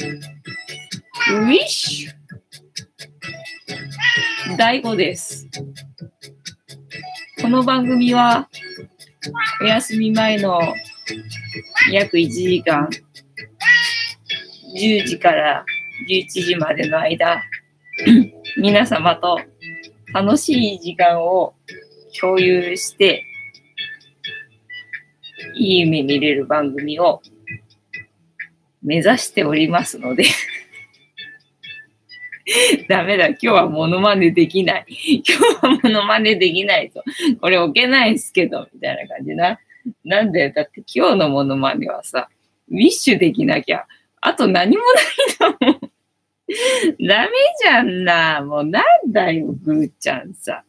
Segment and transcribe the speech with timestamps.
[0.00, 2.10] ウィッシュ。
[4.56, 5.46] 第5です。
[7.42, 8.48] この番組は、
[9.60, 10.58] お休み前の
[11.92, 12.88] 約1時間、
[14.74, 15.66] 10時から
[16.08, 17.42] 11時までの間、
[18.56, 19.38] 皆様と
[20.14, 21.52] 楽しい時間を
[22.18, 23.22] 共有して、
[25.56, 27.20] いい夢見れる番組を
[28.82, 30.24] 目指しておりますので
[32.88, 33.28] ダメだ。
[33.28, 34.86] 今日はモノマネできない。
[34.88, 35.32] 今日
[35.62, 37.02] はモノマネできないと。
[37.40, 39.58] これ置けないっすけど、みたいな感じな。
[40.04, 42.28] なんでだって今日のモノマネはさ、
[42.68, 43.86] ウィッシュできなきゃ、
[44.20, 44.82] あと何も
[45.40, 45.80] ないんだもん。
[47.06, 47.28] ダメ
[47.62, 48.42] じゃんな。
[48.42, 50.64] もうなんだよ、ぐーちゃんさ。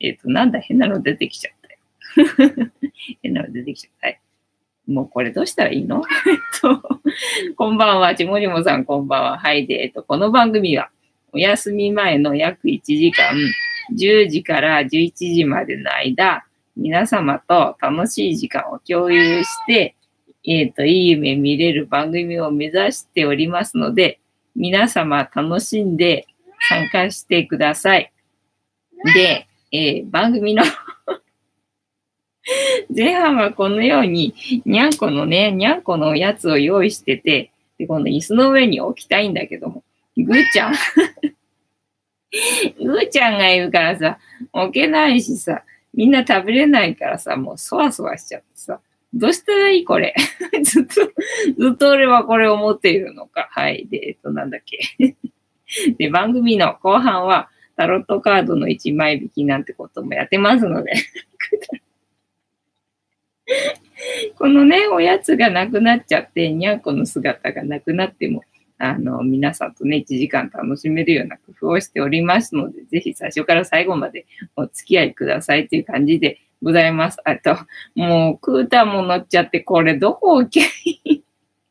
[0.00, 2.70] えっ、ー、と、なんだ、変なの出てきちゃったよ。
[3.22, 4.06] 変なの出てきちゃった。
[4.08, 4.20] はい。
[4.90, 6.02] もうこれどうしたらいいの？
[6.26, 7.00] えっと、
[7.56, 9.38] こんばんは、ちもじもさんこんばんは。
[9.38, 10.90] はいで、えっと、この番組は、
[11.32, 13.36] お休み前の約1時間、
[13.96, 16.44] 10時から11時までの間、
[16.76, 19.94] 皆様と楽しい時間を共有して、
[20.44, 24.18] えっ、と、いい夢見れる番組を目指しておりますので、
[24.56, 26.26] 皆様楽しんで
[26.68, 28.12] 参加してください。
[29.14, 30.64] で、えー、番組の
[32.94, 34.34] 前半はこのように、
[34.64, 39.84] にゃんこのね、にゃんこのやつを用意してて、で、この椅子の上に置きたいんだけども、
[40.16, 40.74] ぐーちゃん
[42.82, 44.18] ぐーちゃんがいるからさ、
[44.52, 45.62] 置けないしさ、
[45.94, 48.80] みんな食べれないからさ、もうそわそわしちゃってさ、
[49.12, 50.14] どうしたらいいこれ？
[50.62, 50.94] ずっと、
[51.58, 53.48] ずっと俺はこれを持っているのか。
[53.50, 53.86] はい。
[53.88, 55.16] で、えっと、なんだっけ。
[55.98, 60.92] で、番組の後半は、タロットカードの1枚引きなんてこともやってますので
[64.38, 68.42] このね、おやつがなくなっちゃって、にゃんこの姿がなくなっても、
[68.78, 74.26] あの、皆さんとね、1時間楽しめるような工夫をしておりますので、ぜひ最初から最後まで
[74.56, 77.18] お付き合いくださいという感じでございます。
[77.24, 77.56] あと、
[77.94, 81.22] もう、クーターも乗っちゃって、これどこ置きゃいい？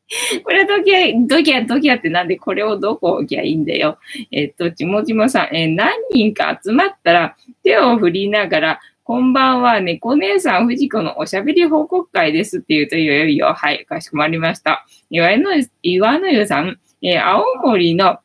[0.43, 3.99] これどきゃ、どきゃ、どきゃってなんでこれをどこ置きゃいいんだよ？
[4.31, 14.85] えっと、ちもちもさん、えー、何人か集まったら手を振りながら、こんばんは、猫姉さん、藤子のおしゃべり報告会ですって言うと、いよいよ、はい、かしこまりました。
[15.09, 15.49] 岩の
[15.81, 18.19] 岩の湯さん、えー、青森の、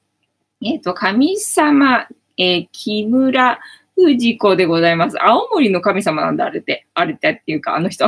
[0.60, 2.06] えっ、ー、と、神様、
[2.36, 3.60] えー、木村
[3.94, 5.16] 藤子でございます。
[5.24, 6.86] 青森の神様なんだ、あれって。
[6.92, 8.04] あれってっていうか、あの人。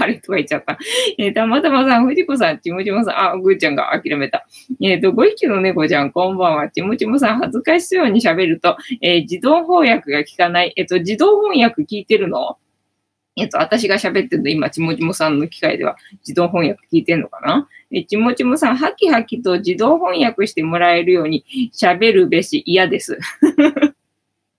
[0.00, 0.78] あれとか言っちゃった。
[1.18, 4.46] えー、たまたまさん、藤子さん、ちもちもさん、あ、ぐーちゃんが諦めた。
[4.80, 6.68] えっ、ー、と、ご匹の猫ちゃん、こんばんは。
[6.70, 10.72] ちもちもさん、恥ずかしそうに喋ると、えー、自動翻訳が効かない。
[10.76, 12.56] えっ、と、自動翻訳聞いてるの？
[13.36, 15.96] えっと、私が喋ってるの、今、ちもちもさんの機械では
[16.26, 17.68] 自動翻訳聞いてんのかな？
[17.92, 23.18] え、ちもちもさん、はきはきと自動翻訳してもらえるように喋るべし嫌です。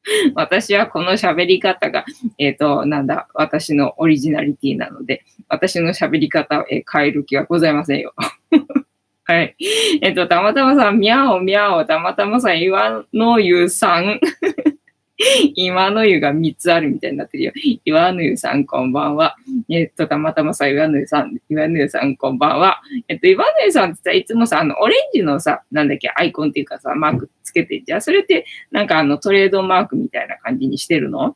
[0.35, 2.05] 私はこの喋り方が、
[2.37, 8.13] えっ、ー、と、なんだ、私のオリジナリティなので、私の喋り方を、え変える気はございませんよ。
[9.23, 9.55] はい。
[10.01, 14.19] えっ、ー、と、たまたまさん、みゃおみゃお、たまたまさん、岩のゆさん。
[15.55, 17.53] 今の湯が3つあるみたいになってるよ。
[17.85, 19.35] 岩の湯さん、こんばんは。
[19.69, 22.81] えっと、たまたまさ、岩の湯さん、岩の湯さん、こんばんは。
[23.07, 31.35] えっと、岩の湯さんってさ、いつもさ、あの、オレンジのさ、なんだっけ、アイコンっていうかさ、マークつけてじゃあ、それって、なんかあの、トレードマークみたいな感じにしてるの？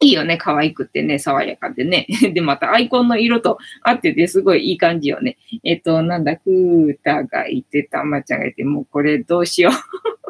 [0.00, 0.36] いいよね。
[0.36, 2.06] 可愛くてね、爽やかでね。
[2.34, 5.38] で、またアイコンの色と合ってて、すごいいい感じよね。
[5.64, 10.25] えっと、なんだ、クータがいて、たまちゃんがいて、もうこれどうしよう。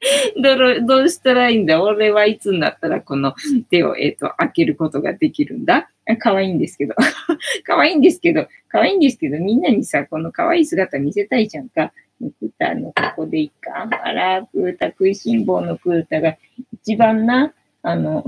[0.42, 1.82] どどうしたらいいんだ？
[1.82, 3.34] 俺はいつになったらこの
[3.70, 5.90] 手を、えっ、ー、と、開けることができるんだ？
[6.18, 6.94] 可愛いんですけど。
[7.64, 11.92] 可愛いんですけど、可愛いんですけど、みんなにさ、この可愛い姿見せたいじゃんか。
[12.18, 13.88] クータのここでいいか？
[14.02, 16.36] あら、クータ食いしん坊のクータが
[16.72, 18.24] 一番な、あの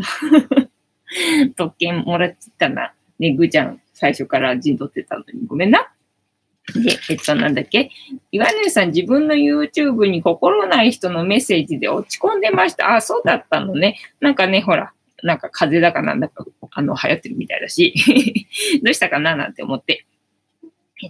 [1.56, 2.92] 特権もらっちゃったな。
[3.18, 5.90] ね、ぐちゃん、最初から陣取ってたのにごめんな。
[6.74, 7.90] で、えっと、なんだっけ？
[8.30, 12.94] 岩根さん、自分の YouTube に心ない人のメッセージで落ち込んでました。
[12.94, 13.98] あ、そうだったのね。
[14.20, 14.92] なんかね、ほら、
[15.22, 17.94] なんか風邪だかなんだか、あの、流行ってるみたいだし、
[18.82, 19.34] どうしたかな？
[19.37, 20.06] なんて思って。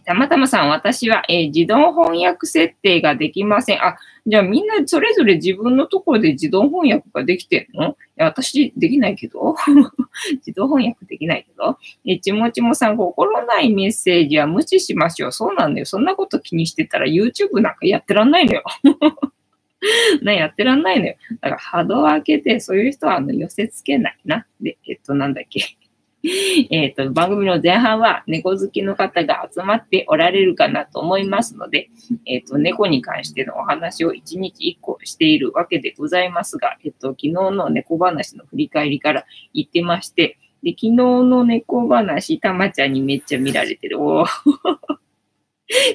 [0.01, 3.85] たまたまさん、私は、えー、自動翻訳設定ができません。
[3.85, 3.97] あ、
[4.27, 7.91] じゃあみんなそれぞれ自分のところで自動翻訳ができてんの？
[7.91, 9.55] いや、私できないけど。
[10.47, 11.79] 自動翻訳できないけど。
[12.07, 15.33] え、ちもちもさん、心ないメッセージは無視しましょう。
[15.33, 15.87] そうなんだよ。
[15.87, 18.63] そんなこと気にしてたら YouTube なんかやってらんないのよ。
[20.23, 21.17] ね、やってらんないのよ。
[21.41, 24.47] だから波動を開けて、そういう人はあの寄せ付けないな。
[24.61, 25.77] で、えっと、なんだっけ。
[26.71, 31.91] えっ、と、番組の前半は猫好きの方が集まっておられるかなと思いますので、
[32.27, 44.01] えっ、と、猫に関してのお話を1日1個しているわけでございますが、えっ、と、昨日の猫話の振り返りから言ってまして、で、昨日の猫話、たまちゃんにめっちゃ見られてる。
[44.01, 44.25] お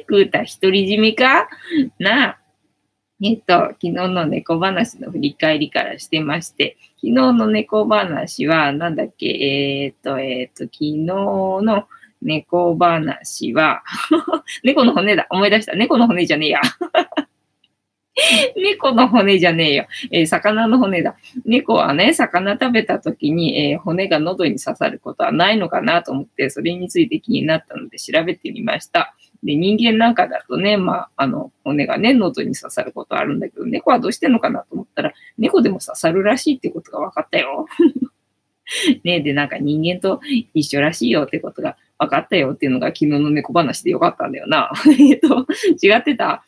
[0.07, 1.47] クー タ独り占めか？
[2.00, 2.46] なあ。
[3.19, 11.87] えっと、昨日の猫話の振り返りからしてまして、昨日の猫話は、なんだっけ、えー、っと、えー、っと、昨日の
[12.21, 13.83] 猫話は
[14.63, 15.25] 猫の骨だ。
[15.31, 15.75] 思い出した。
[15.75, 16.61] 猫の骨じゃねえや
[18.55, 19.87] 猫の骨じゃねえよ。
[20.11, 21.15] えー、魚の骨だ。
[21.43, 29.15] 猫はね、魚食べた時に、えー、骨が喉に刺さることはないのかなと思って、それについて気になったので調べてみました。
[29.43, 37.67] で、人間なんかだとね、まあ、あの、骨がね、喉に刺さることあるんだけど、猫はどうしてんのかなと思ったら、猫でも刺さるらしいってことが分かったよ。
[39.03, 40.19] ねで、なんか人間と
[40.53, 44.71] 一緒らしいよってことが分かったよっていうのが昨日の猫話でよかったんだよな。
[44.99, 45.47] えっと、
[45.81, 46.43] 違ってた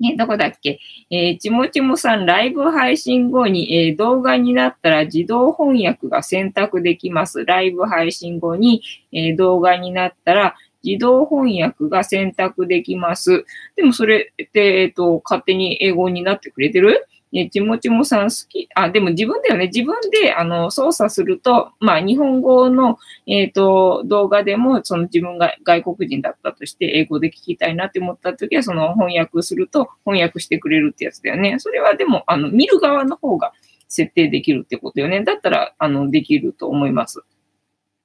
[0.00, 0.78] ね、どこだっけ？
[1.10, 7.44] えー、ちもちもさん、ライブ配信後に、えー、動画になったら自動翻訳が選択できます。
[7.44, 8.82] ライブ配信後に、
[9.12, 13.44] えー、動画になったら自動翻訳が選択できます。
[13.76, 17.06] でもそれって、えっ、と、勝手に英語になってくれてる？
[17.30, 18.68] ね、ちもちもさん好き？
[18.74, 19.66] あ、でも自分だよね。
[19.66, 31.56] 自分で、あの、操作すると、まあ、日本語の、えっ、ー、と、動画でも、その自分が外国人だったとして、英語で聞きたいなって思った時は、その翻訳すると、翻訳してくれるってやつだよね。
[31.58, 33.52] それはでも、あの、見る側の方が
[33.88, 35.22] 設定できるってことよね。
[35.22, 37.24] だったら、あの、できると思います。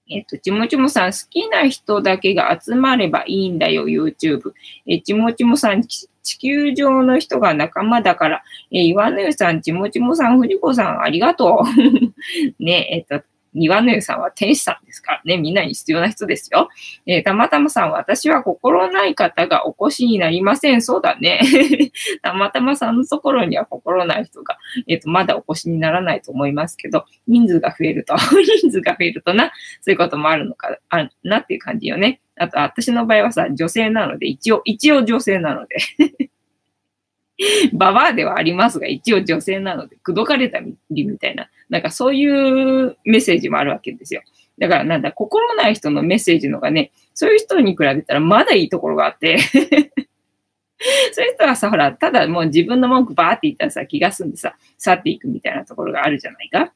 [0.09, 4.53] えっと、ちもちもさん、好きな人だけが集まればいいんだよ、YouTube。
[4.85, 6.09] え、ちもちもさん、地
[6.39, 11.63] 球上の人が仲間だから、え、岩の湯さん、ちもちもさん、藤子さん、ありがとう。
[12.63, 16.69] ね、えっと、庭の湯さんは天使さんですからね、みんなに必要な人ですよ。
[17.05, 20.81] えー、たまたまさん、私は心ない方がお越しになりません。
[20.81, 21.41] そうだね。
[22.21, 24.57] たまたまさんのところには心ない人が、
[24.87, 28.15] えっ、ー、と、まだお越しにならないと思いますけど、人数が増えると、
[28.61, 29.51] 人数が増えるとな、
[29.81, 32.21] そういうこともあるのか、あるなっていう感じよね。
[32.35, 35.77] あと、私の場合はさ、女性なので、一応、一応女性なので
[37.73, 44.21] ババアではありますが、一応女性なので、口説かれたりみたいな、なんかそういうメッセージもあるわけですよ。
[44.59, 49.37] だからなんだ、心ない人のメッセージのがね、そういう人に比べたらまだいいところがあって
[51.13, 56.73] そういう人はさ、ほら、ただもう自分の文句バーって言ったらさ、気が済んでさ、去っていくみたいなところがあるじゃないか。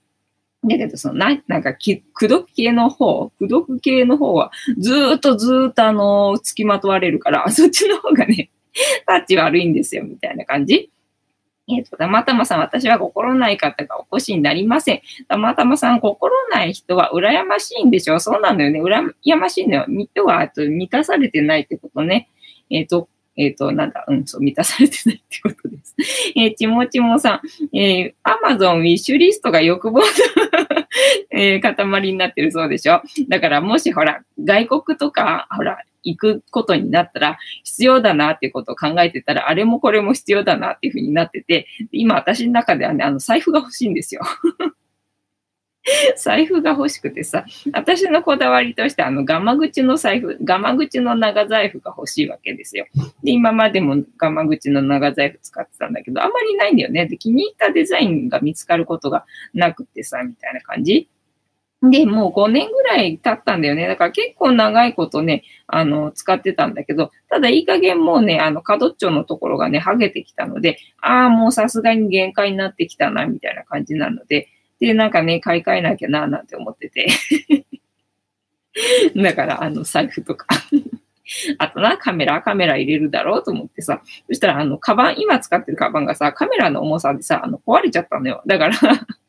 [0.63, 1.74] だけど、そのな、なんか、
[2.13, 8.50] くどく系の方、くどく系の方は、ずっとずっとあの、付きまとわれるから、そっちの方がね、
[9.06, 10.89] タッチ悪いんですよ、みたいな感じ。
[11.69, 15.01] えっ、ー、と、たまたまさん、私は心ない方がお越しになりません。
[15.27, 18.81] たまたまさん、心ない人は羨ましいんでしょそうなんだよね。
[18.81, 19.85] 羨ましいのよ。
[19.88, 22.29] 人は、あと、満たされてないってことね。
[22.69, 25.95] えっ、ー、と、えっ、ー、と、なんだ、うん、そう、満たされてないってことです。
[26.35, 27.41] えー、ちもちもさ
[27.71, 30.06] ん、えー、アマゾンウィッシュリストが欲望の
[31.31, 44.21] えー、塊になってるそうでしょだから、もしほら、外国とか、ほら、行くことになったら必要だなっていうことを考えてたら、あれもこれも必要だなっていうふうになってて、今私の中ではね、あの財布が欲しいんですよ。
[46.18, 52.88] 財布が欲しくてさ、私のこだわりとして、あの、ガマ口の財布、ガマ口の長財布が欲しいわけですよ。
[53.24, 57.05] で、今までもガマ口の長財布使ってたんだけど、あんまりないんだよね。
[57.05, 61.10] で、気に入ったデザインが見つかることがなくてさ、みたいな感じ。
[61.84, 63.88] で、もう5年ぐらい経ったんだよね。
[63.88, 77.07] だから結構長いことね、あの、使ってたんだけど、ただいい加減もうね、あの、角っちょのところがね、剥げてきたので、ああ、もうさすがに限界になってきたな、みたいな感じなので、で、なんかね、買い替えなきゃな、なんて思ってて。
[79.15, 80.48] だから、あの、財布とか
[81.57, 88.41] あとな、カメラ、カメラ入れるだろうと思ってさ、そしたら、あの、カバン、今使ってるカバンがさ、カメラの重さでさ、あの、壊れちゃったのよ。
[88.46, 88.75] だから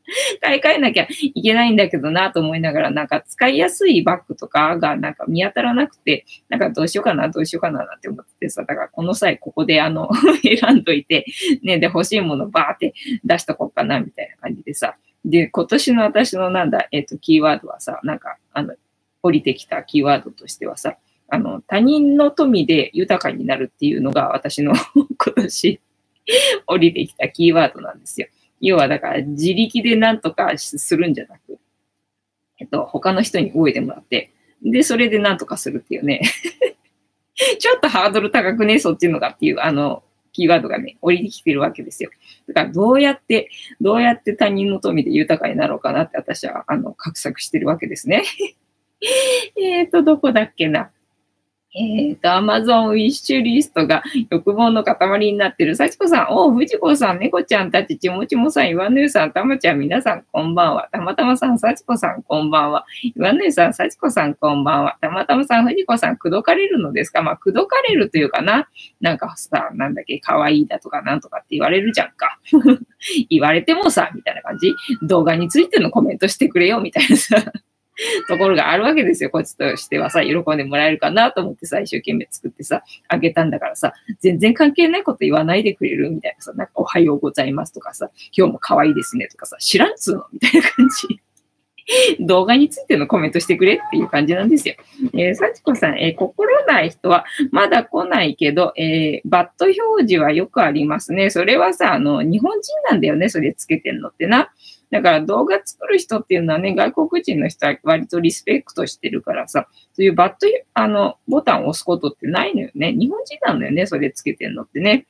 [0.41, 10.11] 買い替えなきゃいけないんだけどなと思いながら、なんか使いやすいバッグとかがなんか見当たらなくて、なんかどうしようかな、どうしようかなって思ってさ、だからこの際ここであの
[10.43, 11.27] 選んどいて、
[11.63, 14.97] ね、で欲しいものバーって出しとこうかなみたいな感じでさ。
[15.25, 18.75] で、今年の私のなんだ、えっ、ー、と、キーワードはさ、なんか、あの、
[19.23, 20.97] 降りてきたキーワードとしてはさ、
[21.29, 25.81] あの、他人の富で豊かになるっていうのが私の 今年
[26.67, 28.29] 降りてきたキーワードなんですよ。
[28.61, 31.59] 要はだから自力で何とかするんじゃなく、
[32.59, 36.23] えっと、他の人に動いてもらって、で、それで何とかするっていうね
[37.59, 42.11] ちょっとハードル高くね、そっちのがっていう、あの、キーワードがね、降りてきてるわけですよ。
[42.49, 43.49] だからどうやって、
[43.81, 48.25] どうやって他人の富で豊かになろうかなって私は、あの、画策してるわけですね。
[49.57, 50.91] えっと、どこだっけな。
[51.81, 55.77] えっ、ー、と、アマゾンウィッシュリストが欲望の塊になってる。
[55.77, 60.89] 幸子さん、おう藤子さん、猫ちゃんたち、ちもちもさん、岩根さん、たまちゃん、皆さん、こんばんは。
[60.91, 62.85] たまたまさん、幸子さん、こんばんは。
[63.17, 64.99] 岩根さん、幸子さん、こんばんは。
[65.01, 67.23] たまたまさん、藤子さん、口説かれるのですか？
[67.23, 68.69] まあ、口説かれるというかな。
[69.01, 72.41] なんかさ、なんだっけ、可愛いだとかなんとかって言われるじゃんか。
[73.31, 74.75] 言われてもさ、みたいな感じ。
[75.03, 77.37] 動画についてのコメントしてくれよ、みたいなさ。
[78.29, 79.31] ところがあるわけですよ。
[79.31, 91.21] こっちとしてはさ、喜んでもらえるかなと思ってさ、一生懸命作ってさ、あげたんだからさ、全然関係ないこと言わないでくれるみたいなさ、なんかおはようございますとかさ、今日も可愛いですねとかさ、知らんつうのみたいな感じ。
[92.21, 94.75] 動画についてのコメントしてくれっていう感じなんですよ。
[95.15, 101.31] えー、幸子さん、えー、心ない人はまだ来ないけど、えー、バット表示はよくありますね。
[101.31, 104.51] それはさ、あの、日本人なんだよね、それつけてんのってな。
[104.91, 112.93] だから動画作る人っていうのはね、外国人の人は割とリスペクトしてるからさ、そういうバット、あの、ボタンを押すことってないのよね。
[112.93, 115.07] 日本人なんだよね、それつけてんのってね。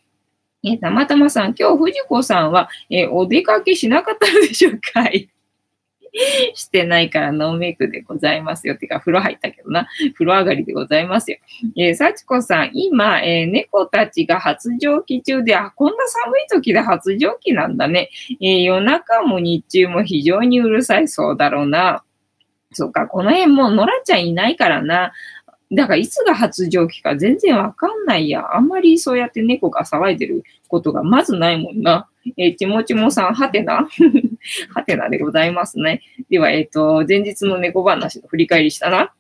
[0.64, 5.08] えたまたまさん、今日藤子さんは、えお出かけしなかったのでしょうか
[6.54, 8.76] してないからノーメイクでございますよ。
[8.76, 9.88] てか、風呂入ったけどな。
[10.14, 11.38] 風呂上がりでございますよ。
[11.76, 18.10] えー、幸子さん、今、えー、猫たちが発情期中で、あ、こんな寒い時で発情期なんだね。
[18.40, 22.02] えー、夜中も日中も非常にうるさいそうだろうな。
[22.72, 25.12] そっか、この辺もう野良ちゃんいないからな。
[25.70, 28.56] だからいつが発情期か全然わかんないや。
[28.56, 32.08] あんまりそうやって猫が騒いでることがまずないもんな。
[32.36, 33.88] えー、ちもちもさん、はてな
[34.74, 36.02] はてなでございますね。
[36.30, 39.12] では、えっ、ー、と、前日の猫話の振り返りしたな。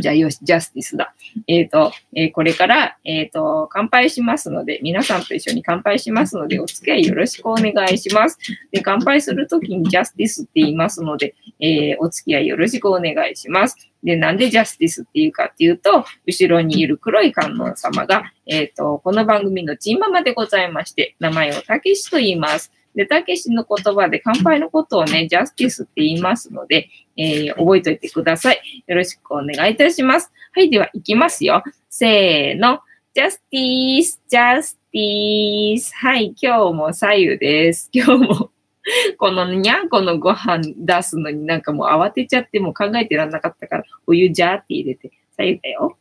[0.00, 1.14] じゃあよし、ジャスティスだ。
[1.46, 8.38] えっ、ー、と、えー、これから、えっ、ー、と、乾杯しますので、皆さんと一緒に乾杯しますので、お付き合いよろしくお願いします。
[8.72, 13.76] で、乾杯するときにジャスティスって言いますので、えお付き合いよろしくお願いします。
[14.02, 22.72] で、なんでジャスティスっていうかっていうと、後ろにいる黒い観音様が、えっ、と、この番組のチンママでございまして、名前をたけしと言います。
[22.94, 28.84] で、たけしの言葉で乾杯のことをね、ジャスティスって言いますので、えー、覚えておいてください。
[28.86, 30.32] よろしくお願いいたします。
[30.52, 31.62] はい、では、いきますよ。
[31.90, 32.80] せーの。
[33.14, 35.94] ジャスティス、ジャスティス。
[35.94, 37.88] はい、今日も左右です。
[37.92, 38.50] 今日も
[39.18, 45.96] このにゃんこのご飯出すのになんかもう慌てちゃってもう考えてらんなかったから、お湯ジャーって入れて、左右だよ。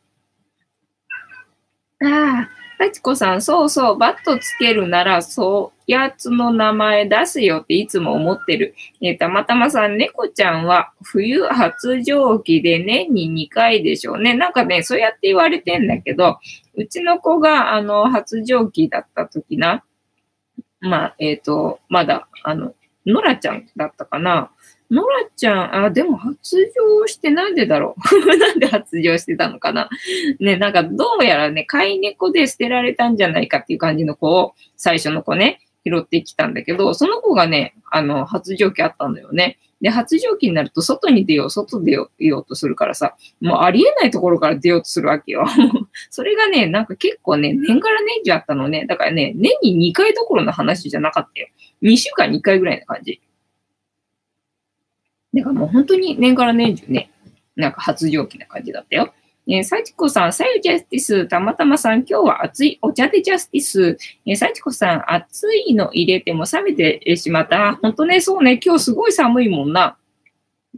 [2.04, 2.50] ああ、
[2.92, 8.76] 幸子さん、そうそう、バットつけるなら、そうやつの名前出すよっていつも思ってる。
[9.02, 14.34] えー、たまたまさん、猫ちゃんは冬発情期で年に2回でしょうね。
[14.34, 16.40] なんかね、そうやって言われてんだけど、
[16.76, 19.84] うちの子が、あの、発情期だった時な、
[20.82, 22.74] まあ、えっ、ー、と、まだ、あの、
[23.06, 24.52] ノラちゃんだったかな。
[24.94, 26.38] ノラちゃん、あ、でも発
[26.76, 28.26] 情してなんでだろう？
[28.38, 29.90] なんで発情してたのかな？
[30.40, 39.58] ね、なんかどうやらね、飼い猫で捨てられたんじゃないかっていう感じの子を、最初の子ね、拾ってきたんだけど、その子がね、あの、発情期あったんだよね。
[39.82, 45.46] で、発情期になると外に出よう、外出ようとするからさ、もうありえないところから出ようとするわけよ。
[46.10, 48.86] それがね、なんか結構ね、年から年中あったのね。
[48.88, 51.48] だからね、年に2回どころの話じゃなかったよ。
[51.82, 53.20] 2週間に1回ぐらいな感じ。
[55.34, 57.12] だからもう本当に年から年中ね、
[57.56, 59.14] なんか発情期な感じだったよ。
[59.48, 63.98] えー、サチコさん、さゆジャスティス、たまたまさん、今日は熱いお茶でジャスティス。
[64.26, 67.78] えー、サチコさん、熱いの入れても冷めてしまった。
[67.82, 69.98] 本当ね、そうね、今日すごい寒いもんな。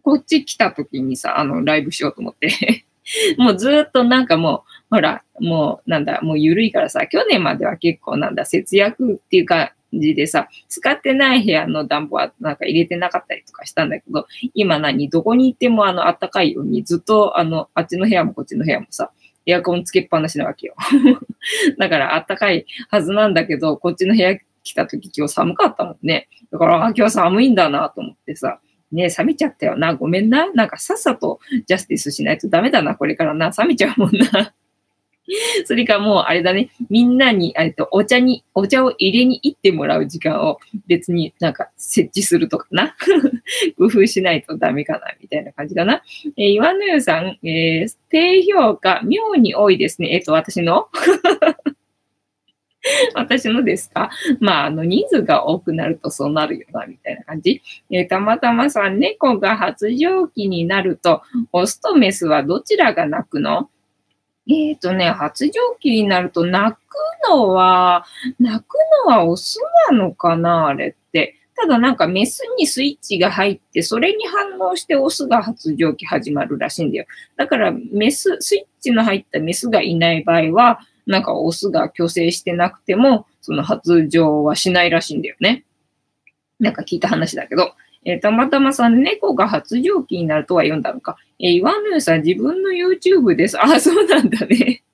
[0.02, 2.86] こっち来た時にさ、あの、ライブしようと思って
[3.38, 19.12] もうずっとなんかもう、ほら、もうなんだ、もう緩いからさ、去年までは結構なんだ、節約っていうか、じでさ、使ってない部屋の暖房はなんか入れてなかったりとかしたんだけど、今何、どこに行ってもあの暖かいようにずっとあの、あっちの部屋もこっちの部屋もさ、
[19.46, 20.76] エアコンつけっぱなしなわけよ。
[21.78, 26.28] だから暖かいはずなんだけど、こっちの部屋来た時今日寒かったもんね。
[26.52, 28.60] だから、あ、今日寒いんだなと思ってさ、
[28.92, 29.94] ね冷めちゃったよな。
[29.96, 30.52] ごめんな。
[30.54, 33.52] なんかさっさとジャスティスしないとダメだな、これからな。
[33.56, 34.54] 冷めちゃうもんな。
[35.66, 42.96] それかもうあれだね、みんなに、えっと、お茶に、お茶を入れに行ってもらう時間を別になんか設置するとかな。
[43.78, 46.04] 工夫しないとダメかな、みたいな感じかな。
[46.38, 50.14] えー、岩野湯さん、えー、低評価、妙に多いですね。
[50.14, 50.88] えっ、と、私の？
[53.16, 54.12] 私のですか？
[54.40, 57.64] まあ、あの、人数が多くなるとそうなるよな、みたいな感じ。
[57.90, 63.72] えー、たまたまさん、猫が発情期になると、オスとメスはどちらが泣くの？
[64.48, 66.80] えっ、ー、とね、発情期になると泣く
[67.30, 68.06] のは、
[68.40, 68.76] 泣く
[69.06, 69.60] のはオス
[69.90, 71.36] なのかなあれって。
[71.56, 77.06] ただなんかメスにスイッチが入って、それに反応してオスが発情期始まるらしいんだよ。
[77.38, 85.64] だからメス、スイッチの入ったメスがいない場合は、なんかオスが虚勢してなくても、その発情はしないらしいんだよね。
[86.60, 87.74] なんか聞いた話だけど。
[88.06, 91.18] えー、たまたまさん、猫が発情期になるとは読んだのか。
[91.40, 93.62] えー、岩野さん、自分の YouTube です。
[93.62, 94.85] あ、そうなんだね。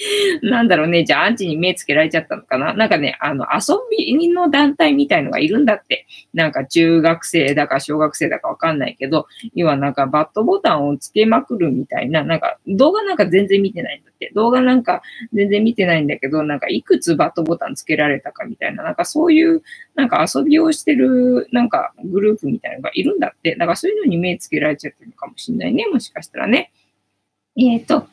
[0.42, 1.04] なんだろうね。
[1.04, 2.72] じゃあ、アンチに目つけられちゃったのかな？
[2.74, 6.06] なんかね、あの、遊びの団体みたいのがいるんだって。
[6.32, 14.30] なんか、中学生だか小学生だかわかんないけど、要はなんか、バットボタンをつけまくるみたいな、なんか、動画なんか全然見てないんだって。
[14.34, 15.02] 動画なんか
[15.32, 19.62] 全然見てないんだけど、なんか、いくつバットボタンつけられたかみたいな、なんかそういう、
[19.94, 23.54] なんか遊びをしてる、なんか、グループみたいのがいるんだって。
[23.56, 25.86] だからそういうのに目つけられちゃってるのかもしんないね。
[25.92, 26.72] もしかしたらね。
[27.56, 28.06] えっ、ー、と、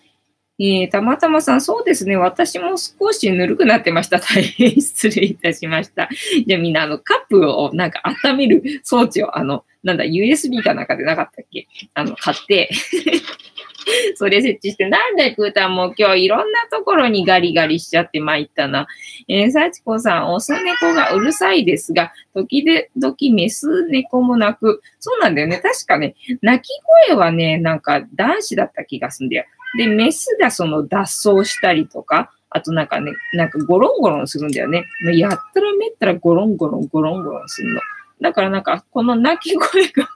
[0.59, 2.15] えー、たまたまさん、そうですね。
[2.17, 4.19] 私も少しぬるくなってました。
[4.21, 6.09] 大変失礼いたしました。
[6.47, 11.67] じゃあみんな、あの、カップをなんか温める装置を、あの、なんだ、USB かなんかでなかったっけ？
[11.93, 12.69] あの、買って
[14.15, 18.87] それ設置して、なんだ、クータンも今日いろんなところにガリガリしちゃって参ったな。
[19.27, 24.81] えー、幸子さん、オス猫がうるさいですが、時々メス猫も鳴く。
[24.99, 25.61] そうなんだよね。
[25.63, 26.69] 確かね、鳴き
[27.07, 29.45] 声はね、なんか男子だった気がすんだよ。
[29.75, 34.85] で、メスがその脱走したりとか、あとなんかね、なんかゴロンゴロンするんだよね。
[35.13, 37.81] やったらめったらゴロンゴロンゴロンゴロンするの。
[38.21, 40.09] だからなんか、この鳴き声が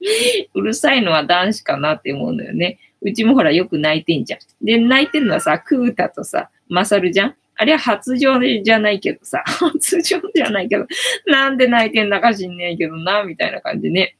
[0.54, 2.78] うるさいのは男子かなって思うのよね。
[3.02, 4.64] うちもほらよく泣いてんじゃん。
[4.64, 10.86] で、泣いてるのはさ、クータとさ、マサルじゃんあれは発情じゃないけどさ、 発情じゃないけど、
[11.26, 14.16] なんで泣いてんだか知んねえけどな、みたいな感じね。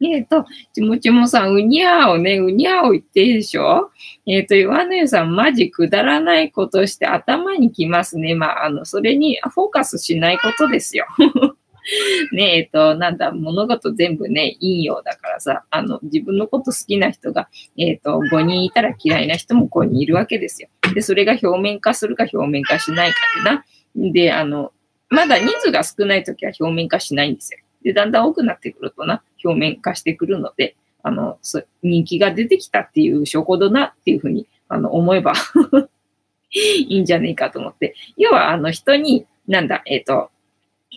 [0.00, 3.90] えっ、ー、と、ちもちもさん、うにゃーをね、うにゃーを言っていいでしょ？
[4.26, 8.34] えっ、ー、と、岩根さん、マジくだらないことして頭にきますね。
[8.34, 11.06] まあ、あの、それにフォーカスしないことですよ。
[12.32, 20.68] ねえ、っ、と、なんだ、物事全部ね、陰陽だからさ、あの、自分のこと好きな人が、えっ、と、5人いたら嫌いな人も5人いるわけですよ。
[20.94, 23.16] で、それが表面化するか表面化しないか
[23.96, 24.12] でな。
[24.12, 24.72] で、あの、
[25.08, 27.60] まだ人数が少ないときは表面化しないんですよ。
[27.82, 31.38] で、だんだん多くなってくるとな、表面化してくるので、あの、
[31.82, 35.34] 人気が出てきたっていう証拠だなっていうふうに、あの、思えば
[36.50, 37.94] いいんじゃねえかと思って。
[38.16, 40.30] 要は、あの、人に、なんだ、えっ、ー、と、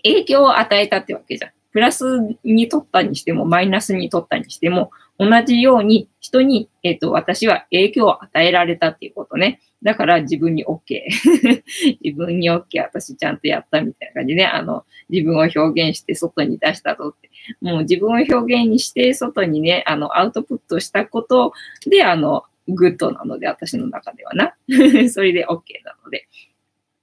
[0.04, 1.52] 影響を与えたってわけじゃん。
[1.72, 9.62] プラスに取ったにしても、マイナスに取ったにしても、同じように人に、えっ、ー、と、私は影響を与えられたっていうことね。
[9.84, 11.02] だから自分に OK。
[12.02, 12.82] 自分に OK。
[12.82, 17.30] 私ちゃんとやったみたいな感じで、あの、自分を表現して外に出したぞって。
[17.62, 21.54] もう自分を表現にして外にね、あの、アウトプットしたこと
[21.86, 24.56] で、あの、グッドなので、私の中ではな。
[25.10, 26.28] それで OK なので。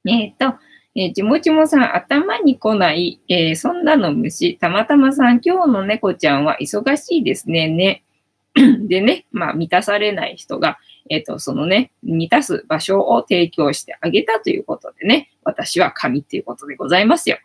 [0.06, 0.58] えっ、ー、と、
[1.00, 4.56] えー、ちもちもさん、頭に来ない、えー、そんなの無視。
[4.56, 7.68] たまたまさん、今日の猫ちゃんは忙しいですね。
[7.68, 8.02] ね。
[8.88, 10.76] でね、まあ、満たされない人が、
[11.10, 17.38] えっ、ー、と、そのね、満たす場所を提供してあげたということでね、私は神っていうことでございますよ。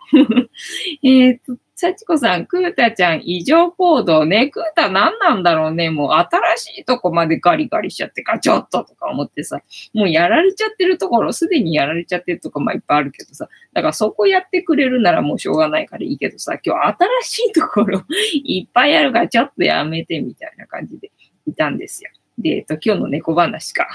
[1.04, 4.48] えっと、幸子さん、クータちゃん異常行動ね。
[4.48, 5.90] クータ何なんだろうね。
[5.90, 9.62] もう新しいとこまでガリガリしちゃってガチョッととか思ってさ、
[9.94, 18.04] もうやられちゃってるところ、すでにやられちゃってるとこもいっぱいあるけどさ、だからそこやってくれるならもうしょうがないからいいけどさ、今日新しいところ
[18.44, 21.12] いっぱいあるからちょっとやめてみたいな感じで
[21.48, 22.12] いたんですよ。
[22.38, 23.88] で、えっと、今日の猫話か。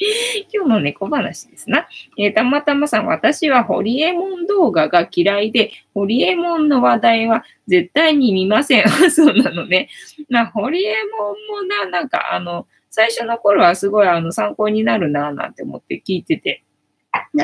[0.52, 1.88] 今日の猫話ですな。
[2.16, 8.88] えー、たまたまさん、私はホリエモン動画が嫌いで、ホリエモンの話題は絶対に見ません。
[9.10, 9.88] そうなのね。
[10.28, 16.62] まあ、ホリエモンもな、なんかあの、最初の頃はすごいあの参考になるな、なんて思って聞いてて。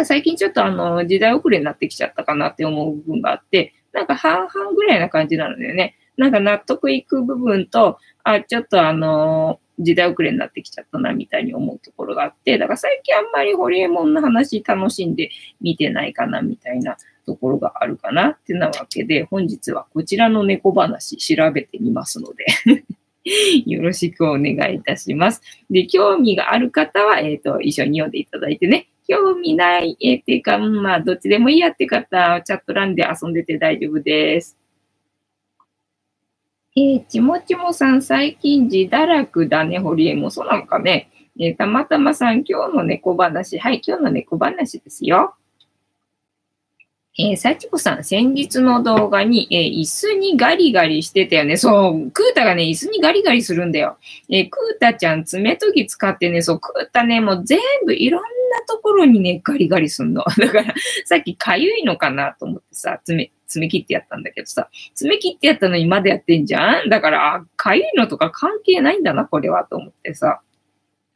[0.04, 5.96] 最近ちょっとあの、時代遅れになってきちゃったかなって思う部分があって、なんか半々ぐらいな感じなのでね。
[6.16, 22.46] なんか納得いく部分と、あ、ちょっとあの時代遅れになってきちゃったな、みたいに思うところがあって、だから最近あんまりホリエモンの話楽しんで見てないかな、みたいなところがあるかな、ってなわけで、本日はこちらの猫話調べてみますので
[23.66, 25.42] よろしくお願いいたします。
[25.70, 34.56] で、興味がある方は、えっ、ー、と、一緒に読んでいただいてね、興味ない、えー、っていうか、まあ、どっちでもいいやって方、チャット欄で遊んでて大丈夫です。
[36.76, 40.30] えー、ちもちもさん、最近自堕落だね、ホリエモン。
[40.32, 41.08] そうなのかね。
[41.38, 43.60] えー、たまたまさん、今日の猫話。
[43.60, 45.36] はい、今日の猫話ですよ。
[47.16, 51.56] えー、さちこさん、先日の動画に、えー、椅子にガリガリしてたよね。
[51.56, 53.96] そう、クータがね、椅子にガリガリするんだよ。
[54.28, 58.26] えー、クータちゃん、爪研ぎ使ってね、そう、クータね、もう全部いろんな
[58.66, 60.24] ところにね、ガリガリすんの。
[60.36, 66.88] だから、さっきかゆいのかなと思ってさ、爪、爪切ってやったんだけどさ、爪切ってやったのにまだやってんじゃん？
[66.88, 70.40] だから、かゆいのとか関係ないんだな、これは、と思ってさ。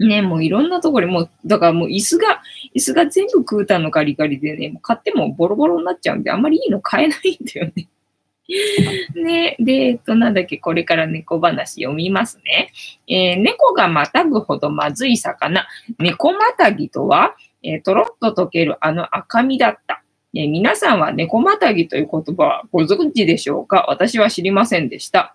[0.00, 2.40] ね、もういろんなところにもう、だからもう椅子が、
[2.76, 7.88] 椅子が全部クーターのガリガリでね、もう買ってもボロボロになっちゃうんで、あんまりいいの買えないんだよね。
[9.14, 12.72] ね、で、えっと、なんだっけ、これから猫話読みますね。
[13.06, 15.66] えー、猫がまたぐほどまずい魚。
[15.98, 20.02] 猫またぎとは、えー、とろっと溶けるあの赤身だった。
[20.34, 23.86] え、皆さんは猫またぎという言葉はご存知でしょうか？
[23.88, 25.34] 私は知りませんでした。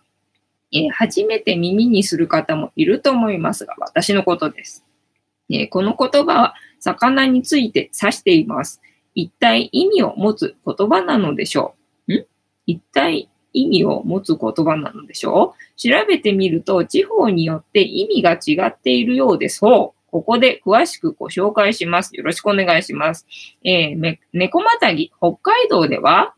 [0.72, 4.86] え初めて耳にする方もいると思いますが、私のことです。
[5.50, 8.82] えこの言葉は魚について指しています。
[9.16, 11.76] 一体意味を持つ言葉なのでしょ
[12.08, 12.14] う？
[12.14, 12.26] ん？
[12.68, 15.80] 一体意味を持つ言葉なのでしょう？
[15.80, 19.62] 調べてみると、地方によって意味が違っているようです。
[20.14, 22.16] ここで詳しくご紹介します。
[22.16, 23.26] よろしくお願いします。
[23.64, 26.36] えー、猫またぎ、北海道では、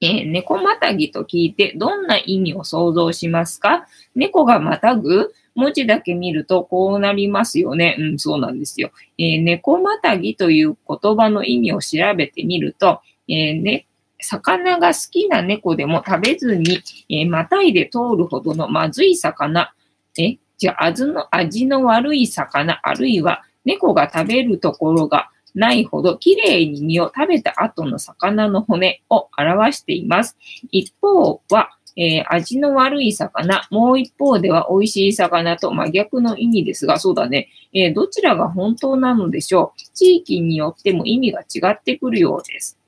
[0.00, 3.86] えー、猫またぎと聞いてどんな意味を想像しますか？
[4.16, 5.32] 猫がまたぐ？
[5.54, 7.96] 文字だけ見るとこうなりますよね。
[8.00, 8.90] うん、そうなんですよ。
[9.16, 13.86] えー、猫またぎという言葉の意味を調べてみると、えー、ね、
[14.20, 19.72] 魚が好きな猫でも食べずに、え、またいで通るほどのまずい魚、
[20.18, 30.36] え、じゃあ味の、味の悪い魚、あるいは猫が食べるところがないほど綺麗に身を食べた後の魚の骨を表しています。
[30.70, 39.80] 一方は、えー、味の悪い魚、もう一方では美味しい魚と真逆の意味ですが、そうだね、えー、どちらが本当なのでしょう。
[39.94, 42.78] 地域によっても意味が違ってくるようです。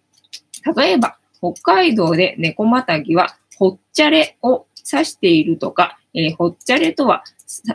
[0.76, 7.24] 例えば、北海道で猫またぎは、ほっちゃれを指しているとか、えー、ほっちゃれとは、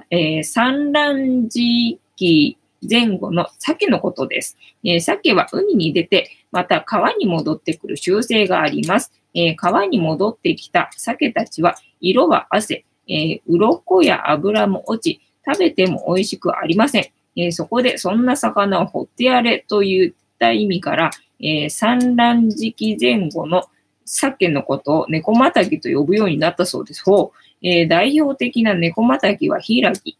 [0.09, 2.57] えー、産卵時期
[2.89, 4.57] 前後の鮭のことです。
[4.83, 9.11] えー、鮭は海に出て、また川に戻ってくる習性があります。
[9.33, 17.03] えー、川に戻ってきた鮭たちは、色は汗、えー、鱗や油も落ち、食べても美味しくありません。
[17.35, 23.65] えー、そこでそんな魚を掘ってやれといった意味から、えー、産卵時期前後の
[24.05, 27.03] 鮭のことを猫またぎと呼ぶようになったそうです。
[27.03, 30.17] ほうえー、代表的な猫またぎはヒイラギ。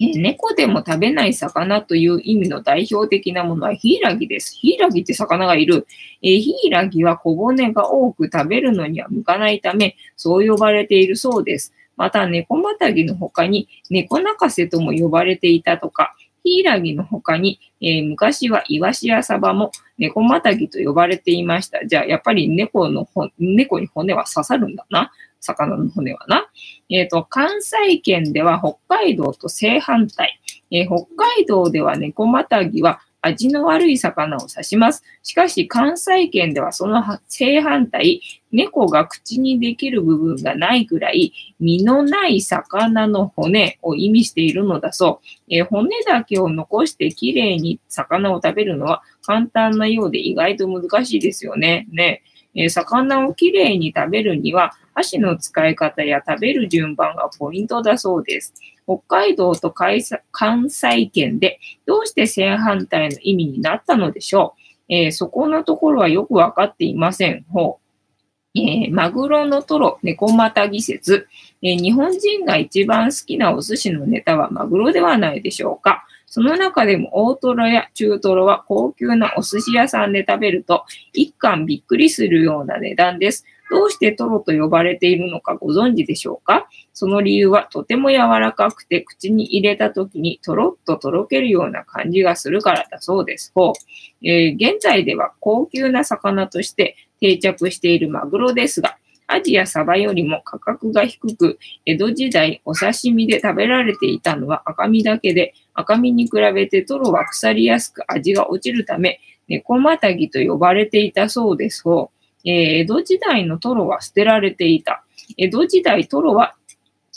[0.00, 4.54] え猫でも食べない魚という意味の代表的なものはヒイラギです。
[4.56, 5.86] ヒイラギって魚がいる。
[6.22, 11.72] えー、ヒイラギは小骨が多く食べるのには向かないため、そう呼ばれているそうです。
[11.96, 21.86] また、猫またぎの他に、猫泣かせとも呼ばれていたとか、ヒイラギの他に、えー、昔はイワシやサバも猫またぎと呼ばれていました。
[21.86, 25.12] じゃあ、やっぱり猫の猫に骨は刺さるんだな。
[25.42, 26.46] 魚の骨はな。
[26.88, 30.40] えっ、ー、と、関西圏では北海道と正反対。
[30.70, 35.04] えー、北海道では猫またぎは味の悪い魚を指します。
[35.22, 45.26] しかし、関西圏ではその正反対、猫が口にできる部分がないぐらい、身のない魚の骨を意味しているのだそう。
[45.48, 51.86] えー、骨だけを残してきれいに魚を食べるのは簡単なようで意外と難しいですよね。
[51.92, 52.22] ね。
[52.54, 58.54] えー、魚をきれいに食べるには、箸の使い方や食べる順番がポイントだそうです。
[58.84, 64.54] 北海道と関西圏でどうして正反対の意味になったのでしょ
[64.88, 64.94] う。
[64.94, 67.44] えー、そこのところはよくわかっていません。
[67.48, 68.58] ほう。
[68.58, 71.26] えー、マグロのトロ、猫またぎ説、
[71.62, 76.04] えー、日本人が一番好きなお寿司のネタはマグロではないでしょうか。
[76.32, 83.44] その中でも大トロや中トロは高級なお寿司屋さんで食べると一貫びっくりするような値段です。
[83.70, 86.68] どうしてトロと呼ばれているのかご存知でしょうか？
[86.94, 93.52] その理由はとても柔らかくて口に入れた時にとろっととろけるような感じがするからだそうです。
[93.54, 111.82] ほうえー、現在では高級な魚として定着しているマグロですが、アジやサバよりも価格が低く、江戸時代お刺身で食べられていたのは赤身だけで、赤身に比べてトロは腐りやすく味が落ちるため、猫またぎと呼ばれていたそうです。
[111.86, 112.08] う
[112.44, 115.04] え江戸時代のトロは捨てられていた。
[115.36, 116.54] 江戸時代トロは、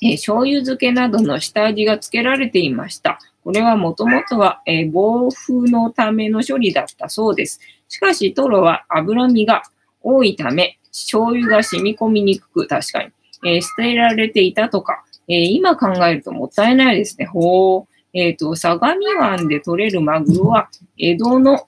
[0.01, 3.19] え醤油漬けなどの下味がつけられていました。
[3.43, 7.59] これはもともとは、え防風のための処理だったそうです。
[7.87, 9.63] しかしトロは脂身が
[10.01, 13.11] 多いため、醤油が染み込みにくく、確かに、
[13.45, 17.25] えー、捨てられていたとか、えー、今考えるともったいないですね。
[17.25, 17.95] ほう。
[18.13, 21.67] えっ、ー、と、相模湾で取れるマグロは、江戸の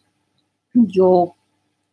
[0.75, 1.35] 漁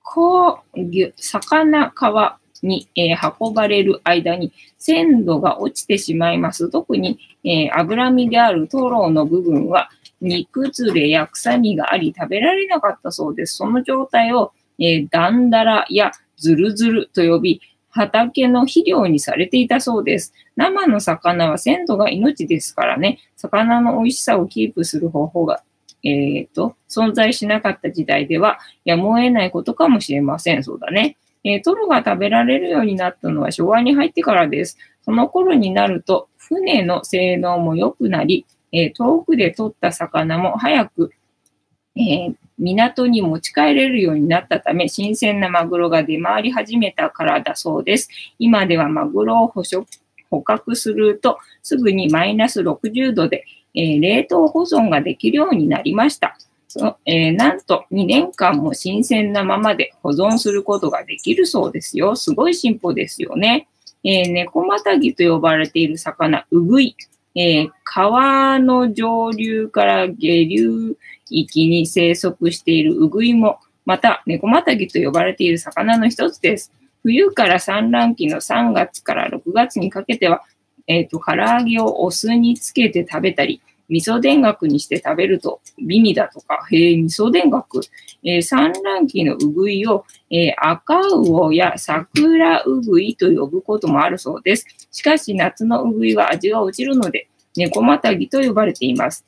[0.05, 0.81] こう、
[1.17, 6.71] 魚川に、えー、運ばれる間に鮮度が落ちてしまいます。
[6.71, 13.57] 特に、えー、脂身であるトロの部分は煮崩れや臭みがあり食べられなかったそうです。
[13.57, 20.33] その状態を、えー、ダンダラやズルズルと呼び、畑の肥料にされていたそうです。
[20.57, 25.63] 生の魚は鮮度が命ですからね、魚の美味しさをキープする方法が、
[26.03, 30.65] えっ、ー、と、存在しなかった時代ではやむを得ないことかもしれません。
[30.65, 31.17] そうだね。
[31.45, 34.77] えー、トロが食べられるようになったのは昭和に入ってからです。
[35.03, 41.13] その頃になると、船の性能も良くなり、えー、遠くで取った魚も早く、
[41.97, 48.09] えー、港に持ち帰れるようになったため、新鮮なマグロが出回り始めたからだそうです。
[48.39, 49.87] 今ではマグロを捕食
[50.31, 56.37] 捕獲すると、すぐにマイナス60度で、えー、冷凍保存ができるようになりました。
[56.69, 62.17] そえー、なんと2年間も新鮮なままで保存することができるそうですよ。
[62.17, 63.69] すごい進歩ですよね。
[64.03, 66.97] えー、猫またぎと呼ばれている魚、うぐい。
[67.35, 70.97] えー、川の上流から下流
[71.31, 76.73] 域に生息しているウグイも、また猫またぎと呼ばれている魚の一つです。
[77.03, 80.43] 冬から産卵期の3月から6月にかけては、
[80.87, 87.81] えっ、ー、と、唐揚げをお酢につけて食べたり、味噌田楽にして食べると美味だとか、へえ、味噌田楽。
[88.27, 94.67] えー、産卵期のうぐいを、えー、赤魚や桜うぐいと呼ぶこともあるそうです。
[94.91, 99.27] しかし、夏のうぐいは味が落ちるので、猫またぎと呼ばれています。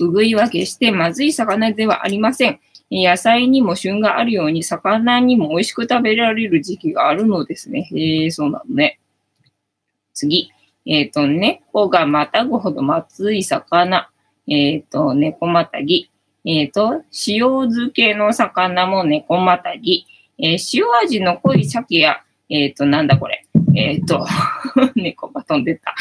[0.00, 2.60] うぐいは決してまずい魚ではありません。
[2.90, 7.88] 野菜にも旬があるように、魚にも美味しく食べられる時期があるのですね。
[7.92, 8.98] へえ、そうなのね。
[10.14, 10.50] 次。
[10.88, 14.10] えっ、ー、と、猫がまたぐほどまずい魚。
[14.48, 16.10] えっ、ー、と、猫またぎ。
[16.46, 20.06] えっ、ー、と、塩漬けの魚も猫またぎ。
[20.38, 23.44] え塩味の濃い鮭や、えっ、と、なんだこれ。
[23.76, 24.26] えっ、と、
[24.96, 25.94] 猫が飛んでた。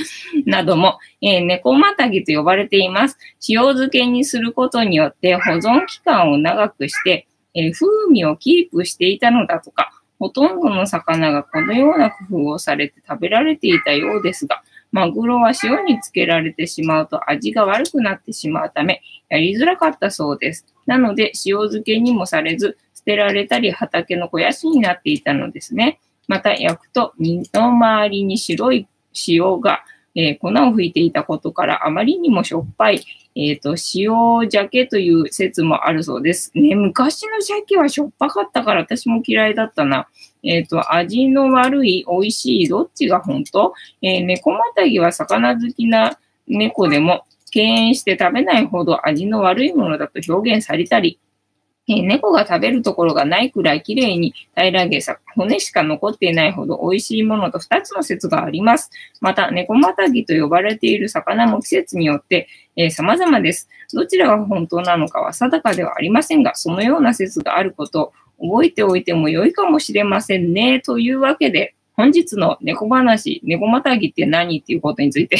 [0.45, 3.17] なども、え猫またぎと呼ばれています。
[3.49, 20.65] 塩漬けにすることによって保存期間を長くして、え風味をキープしていたのだとか、ほとんどの魚がこのような工夫をされて食べられていたようですが、マグロは塩につけられてしまうと味が悪くなってしまうため、やりづらかったそうです。
[20.85, 25.99] なので、塩漬けにもされず、捨てられたり畑の肥やしになっていたのですね。
[26.27, 28.87] また、焼くと身の周りに白い
[29.27, 29.83] 塩が、
[30.15, 33.03] えー、粉を吹いていたことから、あまりにもしょっぱい、
[33.35, 36.51] えっ、ー、と、塩鮭という説もあるそうです。
[36.55, 40.07] ね、昔の鮭はしょっぱかったから私も嫌いだったな。
[40.43, 43.73] えっ、ー、と、味の悪い、美味しい、どっちが本当？
[44.01, 51.19] えー、猫またぎは魚好きな猫でも敬遠して食べないほど味の悪いものだと表現されたり、
[51.89, 58.91] え、猫が食べるところがないくらい綺麗に平らげさ、骨しか残っていないほど美味しいものと2つの説があります。
[59.21, 63.69] また、猫またぎと呼ばれている魚も季節によって、えー、様々です。
[63.93, 70.81] どちらが本当なのかは定かではありませんが、そのような説があることを覚えておいても良いかもしれませんね。
[70.81, 74.59] というわけで、本日の猫話、猫またぎって何？
[74.59, 75.37] っていうことについて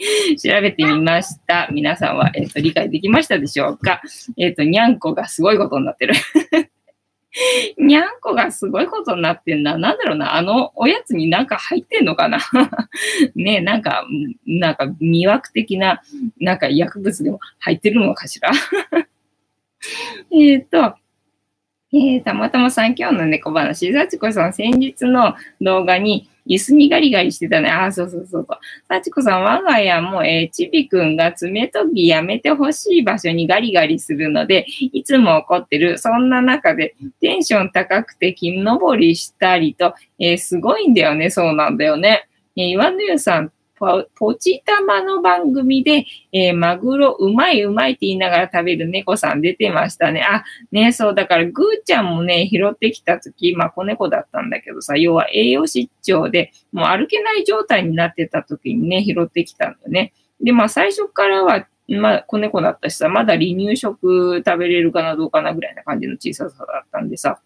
[0.42, 1.68] 調べてみました。
[1.70, 4.00] 皆さんは、えっ、ー、と、理解できましたでしょうか？
[4.38, 6.14] えっ、ー、と、にゃんこがすごいことになってる
[7.78, 9.76] にゃんこがすごいことになってんだ。
[9.76, 10.34] なんだろうな。
[10.34, 12.38] あのおやつになんか入ってんのかな？
[13.36, 14.06] ねなんか、
[14.46, 16.02] なんか魅惑的な、
[16.40, 18.50] なんか薬物でも入ってるのかしら？
[20.32, 20.94] えっと、
[21.92, 27.70] えー、たまたまさん今日の猫話、幸子さん先日の動画に、椅子にガリガリしてたね。
[27.70, 28.58] あ、そうそうそうそう。
[28.88, 35.96] 幸子さん、我が家も、えー、ちびくんが爪研ぎやめてほしい場所にガリガリするので、いつも怒ってる。
[35.96, 41.30] そんな中で、テンション高くて木登りしたりと、えー、すごいんだよね。
[41.30, 42.28] そうなんだよね。
[42.56, 43.52] えー、岩のゆさん
[44.14, 50.22] ポチ玉の番組で、えー、マグロうまいうまいって言いながら食べる猫さん出てましたね。
[50.22, 60.12] あ、ね、そう、だからぐーちゃんもね、拾ってきたとき、まあ子猫だったんだけどさ、要は栄養失調で、もう歩けない状態になってたときにね、拾ってきたんだよね。
[60.42, 67.40] で、まあ最初からは、まあ子猫だったしさ、まだ離乳食食べれるかなどうかなぐらいな感じの小ささだったんでさ、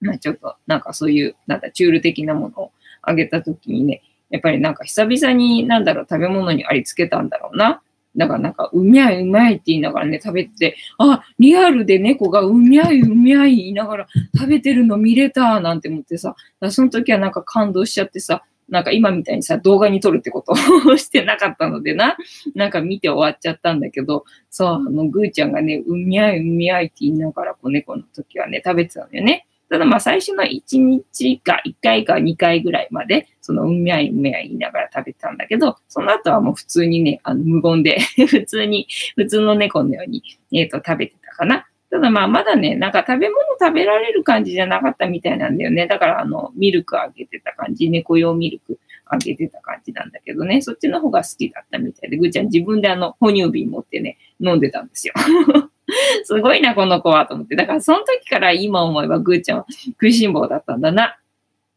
[0.00, 7.82] まあちょっとなんかそういう、なんだ、チュール的なものをあげたときにね、やっぱりなんか久々になんだろう、食べ物にありつけたんだろうな。
[8.16, 16.34] だからなんか、うみゃいうまいって言いながらね、食べてて、あ、リアルで猫がうみゃいうみゃい言いながら食べてるの見れたなんて思ってさ、
[16.70, 22.16] その時はなんか感動しちゃってさ、なんか今みたいにさ、動画に撮るってことを してなかったのでな、
[22.54, 29.46] なんか見て終わっちゃったんだけど、そう、あの、ぐーちゃんがね、うみゃいうみゃいって言いながら、子猫の時はね、食べてたんだよね。
[29.68, 41.66] ただまあ最初の1日か1回か2回ぐらいまで、そのうんめゃいうめゃい言いながら食べてたんだけど、その後はもう普通にね、あの無言で 普通に、普通の猫のように、えっ、ー、と、食べてたかな。
[41.90, 45.86] ただまあまだね、なんか食べ物食べられる感じじゃなかったみたいなんだよね。
[45.86, 55.14] だからあの、ミルクあげてた感じ、猫用ミルクあげてた感じなんだけどね、そっちの方が好きだったみたいで、ぐーちゃん自分であの、哺乳瓶持ってね、飲んでたんですよ。
[56.24, 57.56] すごいな、この子は、と思って。
[57.56, 61.18] だからその時から今思えばぐーちゃんは食いしん坊だったんだな。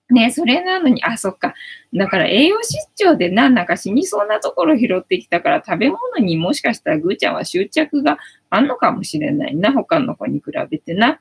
[0.09, 1.53] ねそれなのに、あ、そっか。
[1.93, 8.17] だから栄養失調でな、なんか死にそうなところ拾ってきたから、食べ物にもしかしたらぐーちゃんは執着が
[8.49, 11.19] あんのかもしれないな、他の子に比べてな。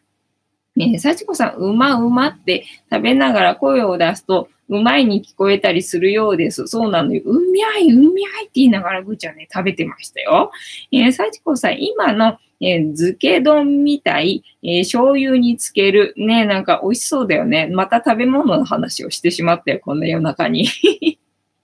[0.75, 6.67] ねえ、幸子さん、うまうまって食べながら声を出すと、うまいに聞こえたりするようです。
[6.67, 7.23] そうなのよ。
[7.25, 10.51] うみゃい、うみゃいって言いながらぐーちゃんね、食べてましたよ。
[10.93, 16.15] えー、幸子さん、今のえー、漬け丼みたい、えー、醤油につける。
[16.17, 17.69] ね、なんか美味しそうだよね。
[17.69, 20.67] また食べ物の話をしてしまったよ、こんな夜中に。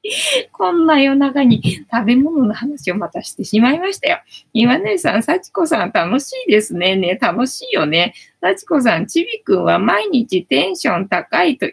[0.53, 4.19] こんな夜中に食べ物の話をまたしてしまいましたよ。
[4.53, 6.95] 岩根さん、幸子さん楽しいですね。
[6.97, 8.15] ね、楽しいよね。
[8.41, 11.67] 幸子さん、ちびくんは毎日テンション高いと、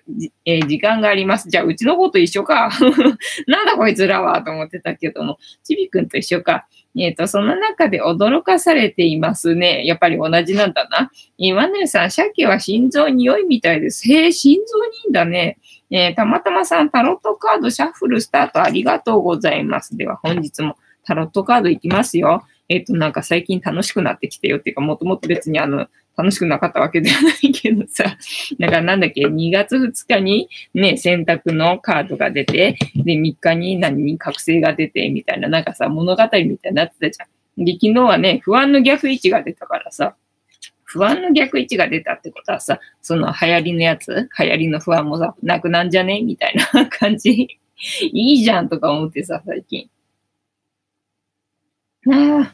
[0.46, 1.50] えー、時間があります。
[1.50, 2.70] じゃあ、うちの子と一緒か。
[3.48, 6.68] なんだこいつらはと思ってたけども、ちびくんと一緒か。
[6.98, 9.86] えっ、ー、と、その中で驚かされていますね。
[9.86, 11.12] やっぱり同じなんだな。
[11.38, 14.10] 岩根さん、鮭は心臓に良いみたいです。
[14.12, 15.58] へえ、心臓にいいんだね。
[15.92, 19.98] えー、たまたまさん、タロットカードシャッフルスタートありがとうございます。
[19.98, 22.44] では、本日もタロットカードいきますよ。
[22.70, 28.18] えっ、ー、と、なんか最近楽しくなってきてよっていうか、もともと別にあの、楽しくなかったわけではないけどさ、
[28.60, 37.26] だからなんだっけ、2月2日にね、選択のカードが出て、で、3日に何に覚醒が出て、みたいな、なんかさ、物語みたいになってたじゃ
[37.62, 37.66] ん。
[37.66, 40.16] で、昨日はね、不安の逆位置が出たからさ、
[40.92, 47.48] 不安の逆位置が出たってことはさ、その流行りのやつ、流行りの不安もさ、なくなんじゃねみたいな感じ。
[48.12, 49.90] いいじゃんとか思ってさ、最近。
[52.10, 52.54] ああ。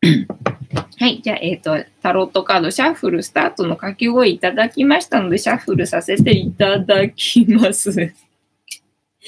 [0.98, 1.20] はい。
[1.22, 8.14] じゃあ、えっ、ー、と、タロットカード、シャッフルスタートの掛け声いただきましたので、シャッフルさせていただきます。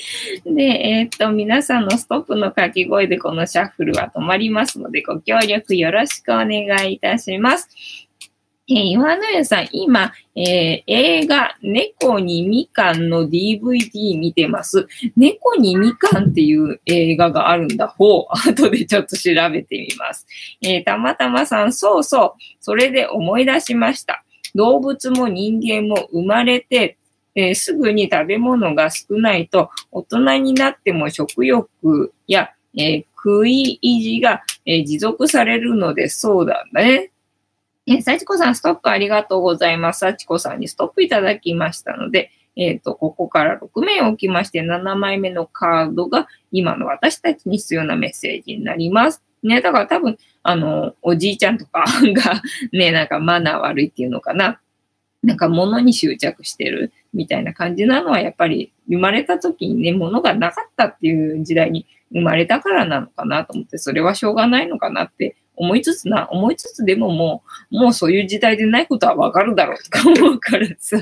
[0.45, 7.69] で、えっ、と、皆さんのストップの掛け声でこのシャッフルは止まりますので、ご協力よろしくお願いいたします。
[8.71, 14.87] えー、岩野屋さん、今、えー、映画、猫にみかんの DVD 見てます。
[15.17, 17.89] 猫にみかんっていう映画があるんだ。
[17.89, 18.27] ほう。
[18.51, 20.27] 後でちょっと調べてみます。
[20.61, 22.33] えー、たまたまさん、そうそう。
[22.61, 24.23] それで思い出しました。
[24.55, 26.98] 動物も人間も生まれて、
[27.39, 37.13] えー、すぐに食べ物が少ないと、大人になっても食欲や、えー、食い意地が、えー、持続されるので、そうだね。
[37.87, 40.01] え幸子さん、ストップありがとうございます。
[40.01, 49.23] 幸子さんにストップいただきましたので、えっ、と、ここから6名置きまして、7枚目のカードが今の私たちに必要なメッセージになります。
[49.45, 54.61] ね、だから多分、あの、おじいちゃんとかがね、なんかマナー悪いっていうのかな。
[55.23, 70.99] なんか物に執着してるみたいな感じなのは、やっぱり生まれた時にね、物がなかったっていう時代に生まれたからなのかなと思って、それはしょうがないのかなって思いつつな、思いつつでももう、もうそういう時代でないことはわかるだろうとか思うからさ。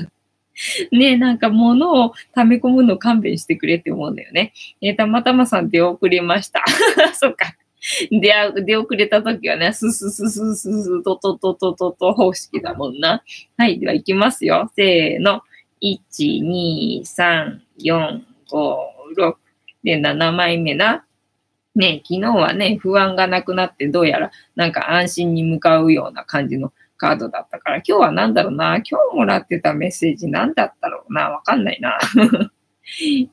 [0.91, 4.53] ねえ、なんか物を溜め込むの勘弁してくれって思うんだよね。
[4.81, 6.63] えー、たまたまさん出遅れました。
[7.13, 7.55] そっか。
[8.11, 13.23] 出、出遅れた時はね、スススススストトトトトト方式だもんな。
[13.57, 14.71] はい、では行きますよ。
[14.75, 15.41] せーの。
[15.81, 15.99] 1、
[16.43, 18.21] 2、3、4、
[18.51, 18.75] 5、
[19.17, 19.35] 6。
[19.83, 21.05] で、7枚目な。
[21.75, 31.99] ね、昨日はね、不安がなくなって、どうやらなんか安心に向かうような感じのカードだったから、今日は何だろうな、今日もらってたメッセージ何だったろうな、わかんないな。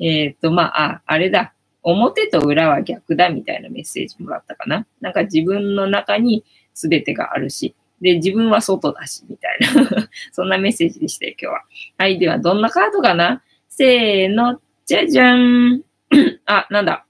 [0.00, 1.54] えっと、まあ、あ、あれだ。
[1.84, 4.86] 表と裏は逆だみたいなメッセージもらったかな。
[5.00, 10.08] なんか自分の中に全てがあるし、で、自分は外だし、みたいな。
[10.32, 11.62] そんなメッセージでしたよ、今日は。
[11.98, 13.42] はい、では、どんなカードかな？
[13.68, 15.82] せーの、じゃじゃん。
[16.46, 17.06] あ、なんだ？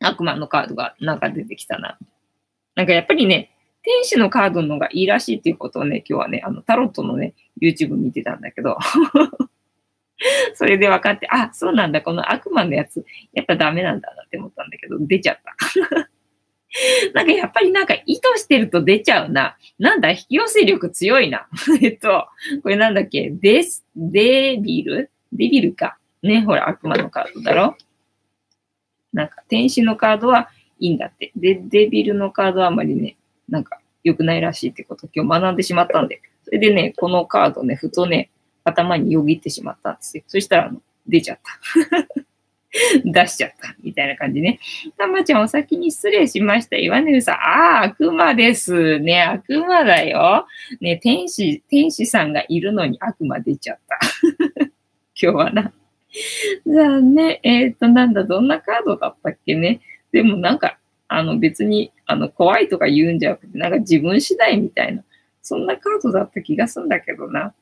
[0.00, 1.98] 悪魔のカードがなんか出てきたな。
[2.76, 3.50] なんかやっぱりね、
[3.82, 8.76] 天使のカードの方がいいらしいっていうことをね、今日はね、あの、タロットのね、YouTube 見てたんだけど、
[10.54, 15.54] それで分かって、あ、そうなんだ、この悪魔のやつ、やっぱダメなんだなって思ったんだけど、出ちゃった。
[17.14, 19.56] なんかやっぱりなんか意図してると出ちゃうな。
[19.78, 21.48] なんだ、引き寄せ力強いな。
[21.80, 22.26] えっと、
[22.62, 23.30] これなんだっけ？
[23.30, 25.10] デス、デビル？
[25.32, 25.96] デビルか。
[26.22, 27.76] ね、ほら、悪魔のカードだろ？
[29.12, 31.32] なんか天使のカードはいいんだって。
[31.36, 33.16] で、デビルのカードはあまりね、
[33.48, 38.30] なんか良くないらしいってこと今日学んでしまったんで、それでね、このカードね、ふとね、
[38.64, 40.24] 頭によぎってしまったんですよ。
[40.26, 40.72] そしたら、
[41.06, 42.22] 出ちゃった。
[43.04, 43.74] 出しちゃった。
[43.82, 44.60] みたいな感じね。
[44.96, 46.76] たまちゃんお先に失礼しました。
[46.76, 47.34] 岩根さん。
[47.36, 47.38] あ
[47.80, 49.22] あ、悪魔ですね。
[49.22, 50.46] 悪魔だよ。
[50.80, 53.98] ね、天使、天使さんがいるのに悪魔出ちゃった。
[55.20, 55.72] 今日はな。
[56.66, 59.80] じゃあね、えっ、ー、と、なんだ、どんなカードだったっけね。
[60.12, 60.78] でもなんか、
[61.08, 65.02] あの別に、あの、怖いとか言うんじゃなくて、なんか自分次第みたいな、
[65.42, 67.54] そんなカードだった気がするんだけどな。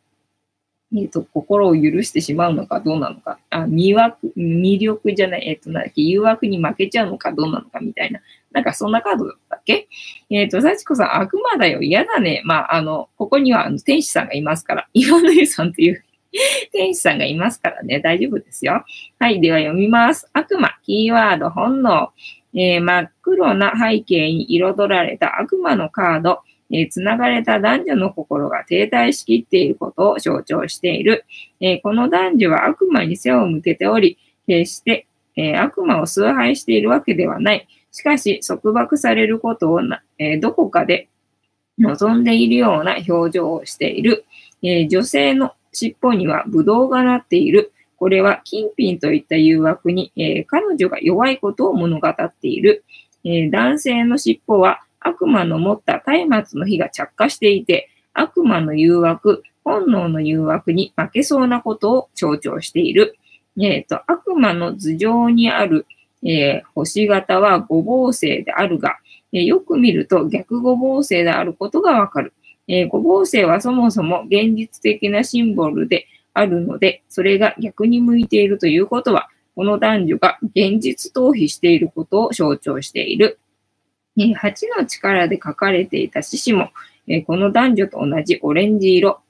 [0.94, 8.20] えっ、と、心を許してしまうのかどうなのか、あ、魅惑、魅力じゃない、えっ、ー、と、なんだっけ、誘惑に負けちゃうのかどうなのかみたいな、
[8.52, 9.88] なんかそんなカードだったっけ？
[10.30, 12.40] えっ、ー、と、幸子さん、悪魔だよ、嫌だね。
[12.44, 16.04] まあ、あの、ここにはあの天使さんがいますから、岩の湯さんっていう
[16.72, 18.84] 天使さんがいますからね、大丈夫ですよ。
[19.18, 20.28] はい、では読みます。
[20.32, 22.10] 悪魔、キーワード、本能、
[22.54, 31.24] えー、真っ黒な背景に彩られた悪魔のカード、えー、繋がれた男女の心が停滞しきっていることを象徴している。
[31.60, 35.06] えー、この男女は悪魔に背を向けており、決して、
[35.36, 37.68] えー、悪魔を崇拝しているわけではない。
[37.92, 41.08] しかし、束縛されることをな、え、どこかで
[41.78, 44.24] 望んでいるような表情をしている。
[44.62, 47.72] え、女性の尻尾にはブドウがなっている。
[47.96, 52.84] これは金品といった誘惑に、え、彼女が弱いことを物語っている。
[53.24, 63.16] え、男性の尻尾は悪魔の持った松明の火が着火していて、悪魔の誘惑、本能の誘惑に負けそうなことを象徴している。
[63.58, 65.86] えっ、ー、と、悪魔の頭上にある、
[66.22, 68.96] えー、星型は五芒星であるが、
[69.32, 72.32] えー、よく見ると逆五芒星であることがわかる。
[72.68, 83.38] えー、五芒星はそもそも現実的なシンボルであるので、それが逆に向いているということは、この男女が現実逃避していることを象徴している。
[84.16, 86.70] 8の力で書かれていた獅子も、
[87.26, 89.20] この男女と同じオレンジ色。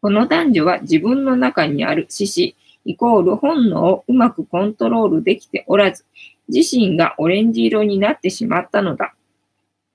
[0.00, 6.04] この男女は自分の中にある獅子イコール本能をうまくコントロールできておらず、
[6.48, 9.14] 自身がオレンジ色になってしまったのだ。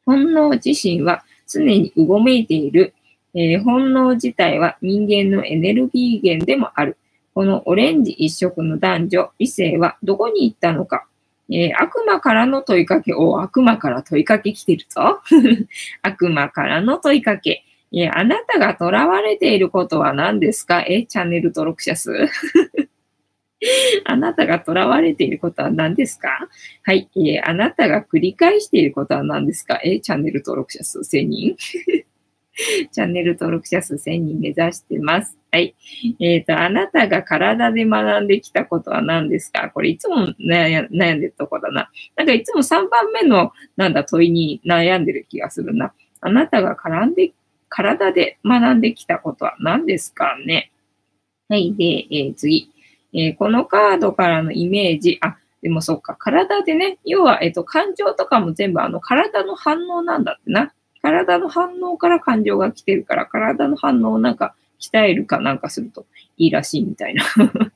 [0.05, 2.93] 本能自身は常にうごめいている。
[3.33, 6.97] えー、本能自体は人間のエネルギー源でもある。
[7.33, 11.06] このオレンジ一色の男女、異性はどこに行ったのか。
[11.49, 15.21] えー、悪魔からの問いかけ、お、悪魔から問いかけ来てるぞ。
[16.03, 17.63] 悪魔からの問いかけ。
[17.93, 20.83] えー、あなたが囚われていることは何ですか？
[20.87, 22.11] え、チャンネル登録者数。
[24.05, 26.49] あなたが囚われていることは何ですか？
[26.83, 29.79] はい、えー、あなたが繰り返していることは何ですか？
[29.83, 30.99] え、チャンネル登録者数。
[30.99, 31.55] 1000人。
[32.91, 35.37] チャンネル登録者数1000人目指してます。
[35.51, 35.75] はい。
[36.19, 39.69] えっ、ー、と、あなたが体で学んできたことは何ですか？
[39.69, 41.89] これいつも悩んでるとこだな。
[42.15, 45.93] なんかいつも3番目のなんだ問いに悩んでる気がするな。
[46.21, 47.31] あなたが絡んで、
[47.69, 50.71] 体で学んできたことは何ですかね？
[51.49, 51.75] はい。
[51.75, 52.71] で、えー、次、
[53.13, 60.73] えー、このカードからのイメージ、あ、でもそっか、体でね、要は、えっ、と、感情とかも全部あの体の反応なんだってな。
[61.07, 66.05] 体の反応から感情が来てるから、体の反応をなんか鍛えるかなんかすると
[66.35, 67.71] いいらしいみたいな 感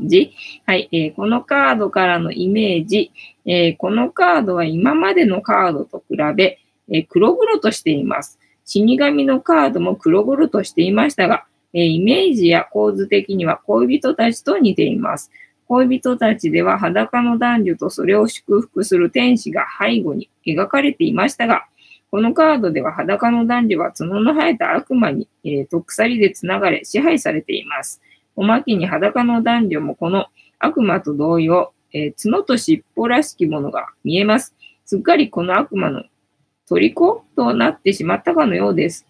[0.00, 0.32] じ。
[0.66, 3.12] はい、えー、このカードからのイメージ、
[3.46, 6.58] えー、このカードは今までのカードと比べ、
[6.90, 8.40] えー、黒々としています。
[8.64, 15.30] 死神のカードも黒々としていましたが、えイメージや構図的には恋人たちと似ています。
[15.68, 21.66] 恋人たちでは裸の男女とそれを祝福する天使が背後に描かれていましたが、
[22.10, 28.00] このカードでは裸の男女は角の生えた悪魔に、えー、と鎖で繋がれ支配されています。
[28.34, 30.26] おまけに裸の男女もこの
[30.58, 34.54] 悪魔と同様、えー、角と尻尾らしきものが見えます。
[34.84, 36.02] すっかりこの悪魔の
[36.66, 39.06] 虜となってしまったかのようです。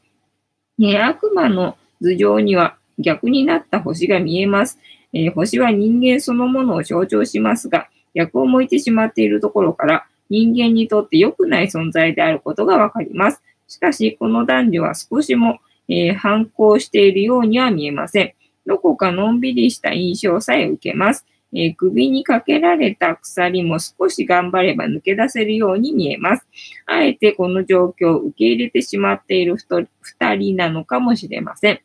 [0.78, 4.78] ね、悪魔の頭上には逆になった星が見えます。
[5.12, 13.42] えー、星は人間そのものを象徴しますが、逆を向いてしまっているところから、人間にとって良くない存在であることがわかります。
[13.68, 15.58] しかし、この男女は少しも、
[15.88, 18.34] えー、反抗しているようには見えません。
[18.66, 21.26] どこかのんびりした印象さえ受けます。
[21.52, 26.46] えー、首にかけられた鎖も少し頑張れば抜け出せるように見えます。
[26.86, 29.56] あえてこの状況を受け入れてしまっている
[30.00, 31.80] 二人なのかもしれません。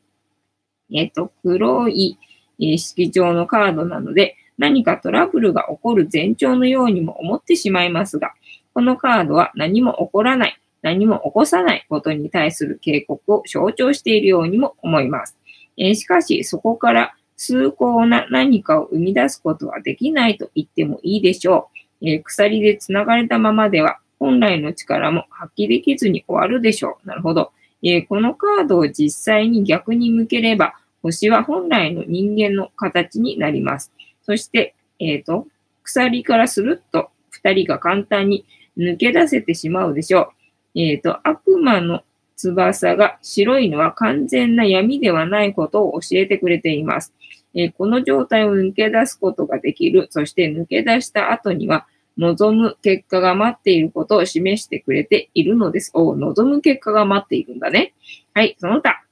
[0.93, 2.19] えっ、ー、と、黒い、
[2.59, 8.33] えー、色調のカードなので、何かトラブルが起こる前兆のようにも思ってしまいますが、
[8.73, 15.37] このカードは何も起こらない、何も起こさないことに対する警告を象徴しているようにも思います。
[15.77, 21.69] えー、しかし、そこから崇高な何かを生み出すことはできないと言ってもいいでしょ
[22.01, 22.07] う。
[22.07, 27.07] えー、鎖で繋がれたままでは、本来の力も発揮できずに終わるでしょう。
[27.07, 27.51] なるほど。
[27.83, 33.91] えー、このカードを実際に逆に向ければ、星は本来の人間の形になります。
[34.25, 35.47] そして、えっ、と、
[35.83, 38.45] 鎖からスルッと二人が簡単に
[38.77, 40.31] 抜け出せてしまうでしょ
[40.75, 40.79] う。
[40.79, 42.03] えっ、と、悪魔の
[42.35, 47.13] 翼が白いのは完全な闇ではないことを教えてくれています。
[47.53, 50.07] えこの状態を抜け出すことができる。
[50.09, 55.91] そして抜け出した後には、望む結果が待っていることを示してくれているのです。
[55.93, 57.93] お望む結果が待っているんだね。
[58.33, 59.04] はい、その他。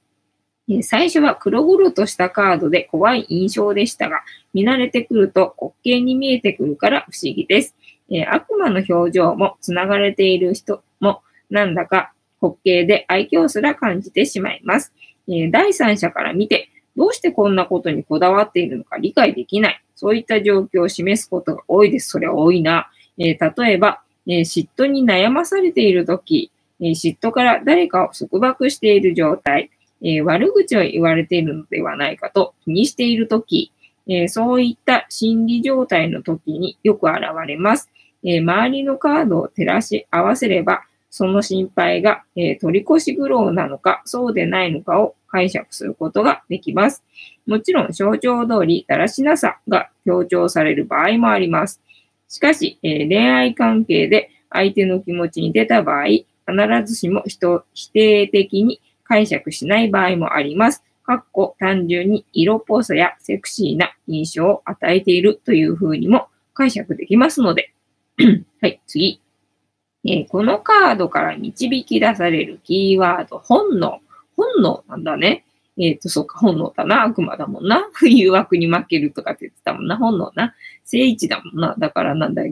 [0.82, 4.22] 最初は黒々としたカードで怖い印象でしたが、
[4.54, 7.74] 見慣れてくると滑稽に見えてくるから不思議です。
[8.10, 14.92] え悪魔の表情も繋がれている人もなんだか滑稽で愛嬌すら感じてしまいます。
[15.28, 19.84] え第三者から見て、どうしてこんなことにこだわっているのか理解できない。
[19.96, 22.10] そういった状況を示すことが多いです。
[22.10, 22.90] それは多いな。
[23.18, 26.50] えー、例えば、え、嫉妬に悩まされているとき、
[26.80, 29.70] え、嫉妬から誰かを束縛している状態、
[30.04, 33.72] え悪口を言われているのではないかと気にしているとき、
[34.06, 37.90] えそういった心理状態のときによく現れます。
[38.22, 47.02] え周りのカードを照らし合わせれば、その心配が、え取り越し苦労なのか、そうでないのかを解釈することができます。
[47.46, 51.80] もちろん、象徴通り、だらしなさが強調される場合もあります。
[52.28, 56.26] しかし、え、恋愛関係で相手の気持ちに出た場合、必
[56.84, 60.82] ずしも人否定的に解釈しない場合もあります。
[61.04, 67.72] かっこ単純に色っぽさやセクシーな印象を与えているというふうにも解釈できますので。
[68.62, 69.20] はい、次。
[70.06, 74.00] えー、このカードから導き出されるキーワード、本能。
[74.36, 75.44] 本能なんだね。
[75.76, 77.04] えっ、ー、と、そうか、本能だな。
[77.04, 77.88] 悪魔だもんな。
[78.02, 79.96] 誘惑に負けるとかって言ってたもんな。
[79.96, 80.54] 本能な。
[80.84, 81.74] 聖一だもんな。
[81.78, 82.42] だからなんだ、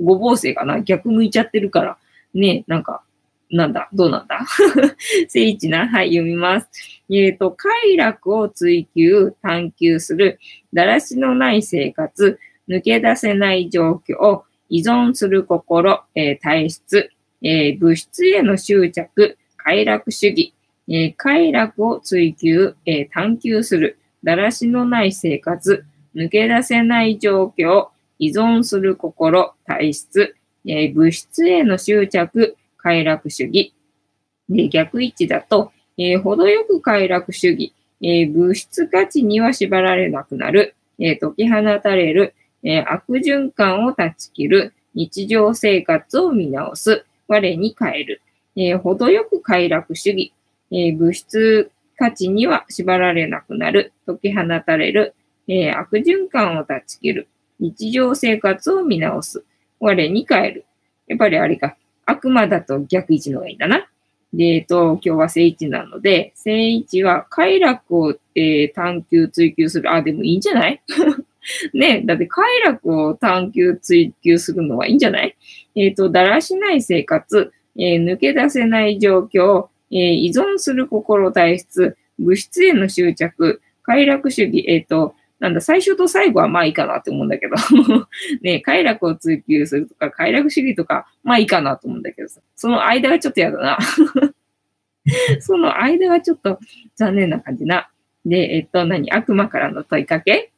[0.00, 0.80] ごぼう星かな。
[0.82, 1.98] 逆向いちゃってるから。
[2.34, 3.02] ね、なんか、
[3.50, 4.44] なんだ、どうなんだ？
[5.28, 5.88] 聖一な。
[5.88, 6.68] はい、読みます。
[7.10, 10.38] えっ、ー、と、快楽を追求、探求する、
[10.72, 12.38] だらしのない生活、
[12.68, 17.10] 抜け出せない状況、依存する心、えー、体質、
[17.42, 20.52] えー、物質への執着、快楽主義、
[20.88, 25.84] えー、快楽を追求、えー、探求する、だらしのない生活、
[26.14, 27.88] 抜け出せない状況、
[28.18, 30.34] 依存する心、体質、
[30.66, 33.74] えー、物質への執着、快楽主義。
[34.48, 48.22] で逆位置だと、えー、程よく快楽主義、えー、物質価値には縛られなくなる、えー、解き放たれる、え悪循環を断ち切る、日常生活を見直す、我に変える、
[48.56, 50.32] え程よく快楽主義、
[50.70, 55.14] え、物質価値には縛られなくなる、解き放たれる、
[55.46, 57.28] え、悪循環を断ち切る、
[57.60, 59.44] 日常生活を見直す、
[59.80, 60.64] 我に変える。
[61.06, 61.76] やっぱりあれか、
[62.10, 63.86] 悪魔だと逆位置の方がいいんだな。
[64.32, 69.92] で、えっと、今日は正位置なので、正位置は快楽を、えー、探求、追求する。
[69.92, 70.82] あ、でもいいんじゃない？
[71.72, 75.36] ねだって快楽を探求、追求するのはいいんじゃない？
[75.76, 87.54] えっ、ー、と、だらしない生活、えー、抜け出せない状況、えー、依存する心体質、物質への執着、快楽主義、えっ、と、なんだ、最初と最後はまあいいかなって思うんだけど。
[88.42, 93.78] ね、快楽を追求するとか、快楽主義とか、まあいいかなと思うんだけどさ、その間がちょっとやだな。
[95.40, 96.58] その間はちょっと
[96.96, 97.88] 残念な感じな。
[98.26, 99.10] で、えっと、何？
[99.12, 100.50] 悪魔からの問いかけ？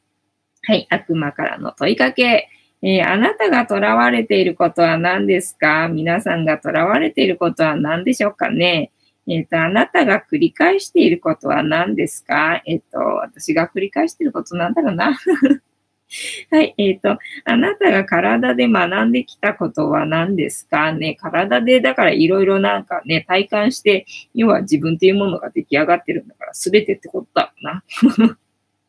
[0.63, 2.49] はい、悪魔からの問いかけ。
[2.83, 5.87] えー、あなたが囚われていることは何ですか？
[5.89, 8.91] 皆さんが囚われていることは何でしょうかね？
[9.27, 12.61] えっ、ー、と、あなたが繰り返していることは何ですか？
[12.65, 15.17] えっ、ー、と、私が繰り返していることなんだろうな。
[16.51, 20.91] はい、えっ、ー、と、あなたが体で学んできたことは何ですか？
[20.91, 27.83] ね、体で、だからいろいろなんかね、体感して、要は自分というものが出来上がってるんだから、すべてってことだな。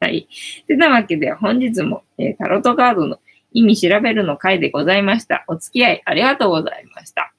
[0.01, 0.27] はい。
[0.67, 3.21] てなわけで、本日も、えー、タロットカードの
[3.53, 5.45] 意味調べるの回でございました。
[5.47, 7.33] お付き合いありがとうございました。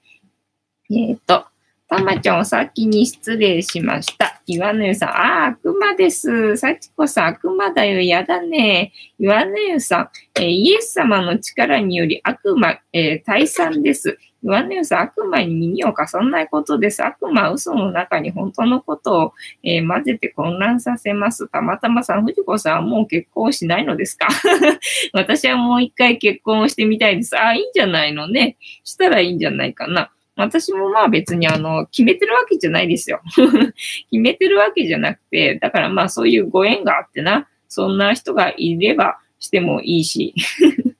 [0.89, 1.47] えっ、ー、と、
[1.95, 4.41] たまちゃんお先に失礼しました。
[4.47, 6.57] 岩根さん、ああ、悪魔です。
[6.57, 8.01] 幸子さん、悪魔だよ。
[8.01, 8.91] やだね。
[9.19, 14.17] 岩根さん、えー、イエス様の力により悪魔、えー、退散です。
[14.43, 17.05] 岩根さん、悪魔に耳を貸さないことです。
[17.05, 19.33] 悪魔、嘘の中に本当のことを、
[19.63, 21.47] えー、混ぜて混乱させます。
[21.47, 24.27] たまたまさん、藤子さんはもう結婚しないのですか？
[25.13, 27.37] 私はもう一回結婚をしてみたいです。
[27.37, 28.57] ああ、いいんじゃないのね。
[28.83, 30.09] したらいいんじゃないかな。
[30.35, 33.21] 私もまあ別にあの、決めてるわけじゃないですよ。
[33.35, 33.75] 決
[34.11, 40.33] めてるわけじゃなくて、だからまあそういうご縁があってな、そんな人がいればしてもいいし、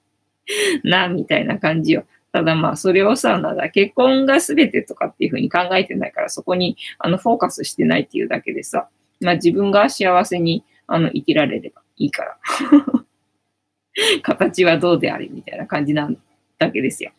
[0.84, 2.06] な、みたいな感じよ。
[2.32, 8.88] ただまあそれをさ、なんだ、結婚が全てとかっていうふうに考えてないから、そこにあのフォーカスしてないっていうだけでさ、
[9.20, 12.38] まあ自分が幸せにあの生きられればいいから。
[14.24, 16.18] 形はどうであれみたいな感じなん
[16.58, 17.12] だけですよ。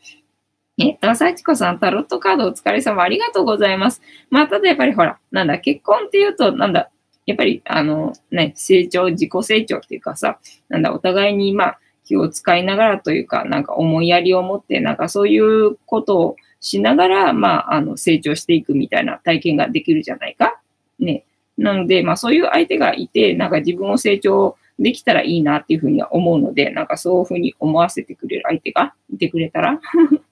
[0.76, 4.02] えっと、幸子さん、タロットカードお疲れ様ありがとうございます。
[4.30, 6.90] まあ、ただやっぱりほら、なんだ、結婚っていうと、なんだ、
[7.26, 20.60] やっぱり、あの、ね、成長、自己成長っていうかさ、なんだ、お互いに、まあ、気を使いながらというか、なんか思いやりを持って、なんかそういうことをしながら、まあ、あの、成長していくみたいな体験ができるじゃないか。
[20.98, 21.24] ね。
[21.56, 29.80] なので、まあ、そういう相手がいて、なんか自分を成長できたらいいなっていうふうには思うので、なんかそういうふうに思わせてくれる相手がいてくれたら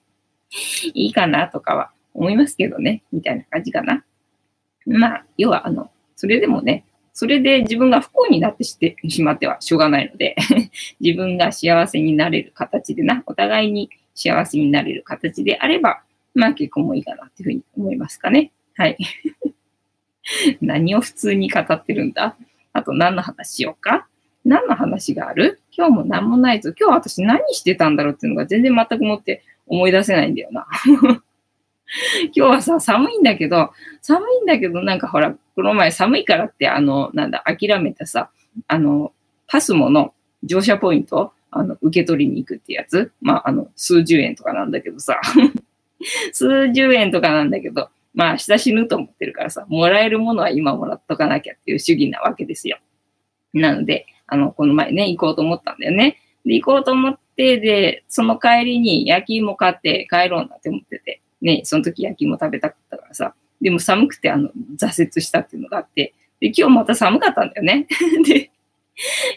[0.93, 4.03] いいかなとかは思いますけどね、みたいな感じかな。
[4.85, 10.35] まあ、要は、あの、それでもね、それで自分が不幸になってしてしまってはしょうがないので
[10.99, 16.01] 自分が幸せになれる形でな、お互いに幸せになれる形であれば、
[16.33, 18.51] まあ結婚もいいかなっていうふうに思いますかね。
[18.75, 18.97] はい。
[20.61, 22.35] 何を普通に語ってるんだ？
[22.73, 24.07] あと何の話しようか？
[24.43, 25.61] 何の話がある？
[25.71, 26.73] 今日も何もないぞ。
[26.77, 30.67] 今日私何してたんだろうっていうのが全然全くもって思い出せないんだよな。
[32.23, 38.29] 今日はさ、寒いんだけど、寒いんだけど、なんかほら、この前寒いからって、あの、なんだ、諦めたさ、
[38.67, 39.13] あの、
[39.47, 43.11] パスモの乗車ポイント、あの、受け取りに行くってやつ。
[43.21, 45.19] まあ、あの、数十円とかなんだけどさ、
[46.33, 52.79] 数十円とかなんだけど、まあ、明日死ぬと思ってるからさ、もらえるものは今もらっとかなきゃっていう主義なわけですよ。
[53.53, 56.17] なので、あの、この前ね、行こうと思ったんだよね。
[56.45, 67.87] で、行こうと思っ、で、その帰りに焼き芋買って帰ろうなって思ってて、ね、その時焼き芋食べたかったからさ、でも寒くてあの、挫折したっていうのがあって、で、今日また寒かったんだよね。
[68.27, 68.51] で、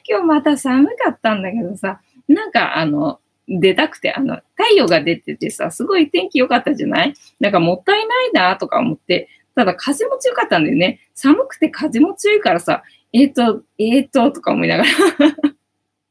[0.08, 7.14] 今日また寒かったんだけどさ、なんかあの、出たくて、あの、太陽が出ててさ、すごい天気良かったじゃない？
[7.38, 11.00] なんかもったいないなとか思って、ただ風も強かったんだよね。
[11.14, 12.82] 寒くて風も強いからさ、
[13.12, 14.90] えっ、ー、と、えっ、ー、と、とか思いながら。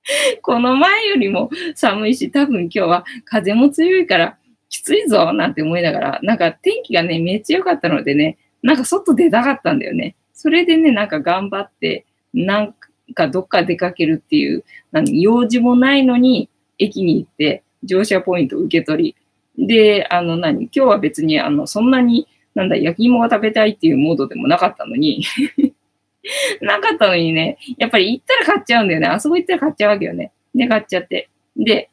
[0.42, 4.38] この前よりも寒いし、多分今日は風も強いから
[4.70, 10.16] きついぞなんて思いながら、なんか天気がね、めっちゃ良かったのでね、なんか外出たかったんだよね。
[10.34, 12.76] それでね、なんか頑張って、なん
[13.14, 19.16] かどっか出かけるっていう、何、用事もないのに、駅に行って、乗車ポイント受け取
[19.58, 19.68] り。
[19.68, 25.24] で、あの何、今日は別に、あの、そんなに、なんだ、焼き芋が食べたいっていうモードでもなかったのに
[26.62, 29.08] なかったのにね、やっぱり行ったら買っちゃうんだよね。
[29.08, 30.32] あそこ行ったら買っちゃうわけよね。
[30.54, 31.30] で、買っちゃって。
[31.56, 31.90] で、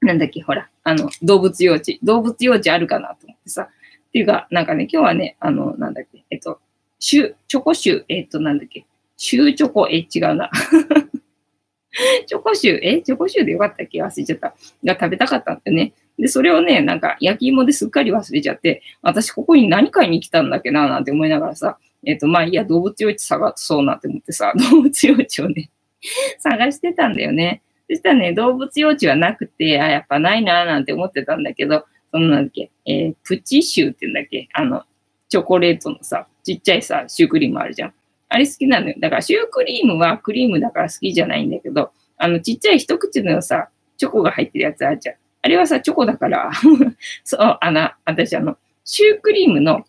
[0.00, 1.92] なんだっけ、ほら、あの、動物幼稚。
[2.02, 3.62] 動物幼稚あるかなと思ってさ。
[3.62, 6.60] っていうか、なんかね、今日はね、あの、なんだっけ、えっと、
[6.98, 10.50] シュ、チョコシュ、えっと、なんだっけ、シューチョコ、え、違うな。
[12.26, 13.02] チョコシュ、え？
[13.02, 14.02] チョコシュでよかったっけ？
[14.02, 14.54] 忘れちゃった。
[14.84, 15.92] が食べたかったんだよね。
[16.18, 25.70] で、それをね、なんか焼き芋ですっかり忘れちゃって、私ここに何買いに来たんだっけな、なんて思いながらさ、えっ、と、まあいや、動物幼稚探そうなって思ってさ、 動物幼稚をね、
[26.38, 27.62] 探してたんだよね。
[27.88, 34.84] そしたらね、動物幼稚はなくて、あ、やっぱないな、なんて思ってたんだけど、そのなんだっけ、えー、プチシューって言うんだっけあの、
[35.28, 37.94] チョコレートのさ、ちっちゃいさ、シュークリームあるじゃん。
[38.30, 38.94] あれ好きなのよ。
[38.98, 45.16] だからシュークリームはクリームだから好きじゃないんだけど、あの、ちっちゃい一口のさ、チョコが入ってるやつあるじゃん。
[45.42, 46.50] あれはさ、チョコだから
[47.24, 49.84] そう、あの、私あの、シュークリームの、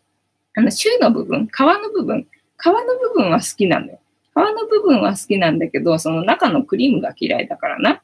[0.60, 2.28] あの、シューの部分、皮の部分、
[2.62, 4.00] 皮の部分は好きなのよ。
[4.34, 8.02] 皮の部分は好きなんだけど、その中のクリームが嫌いだからな。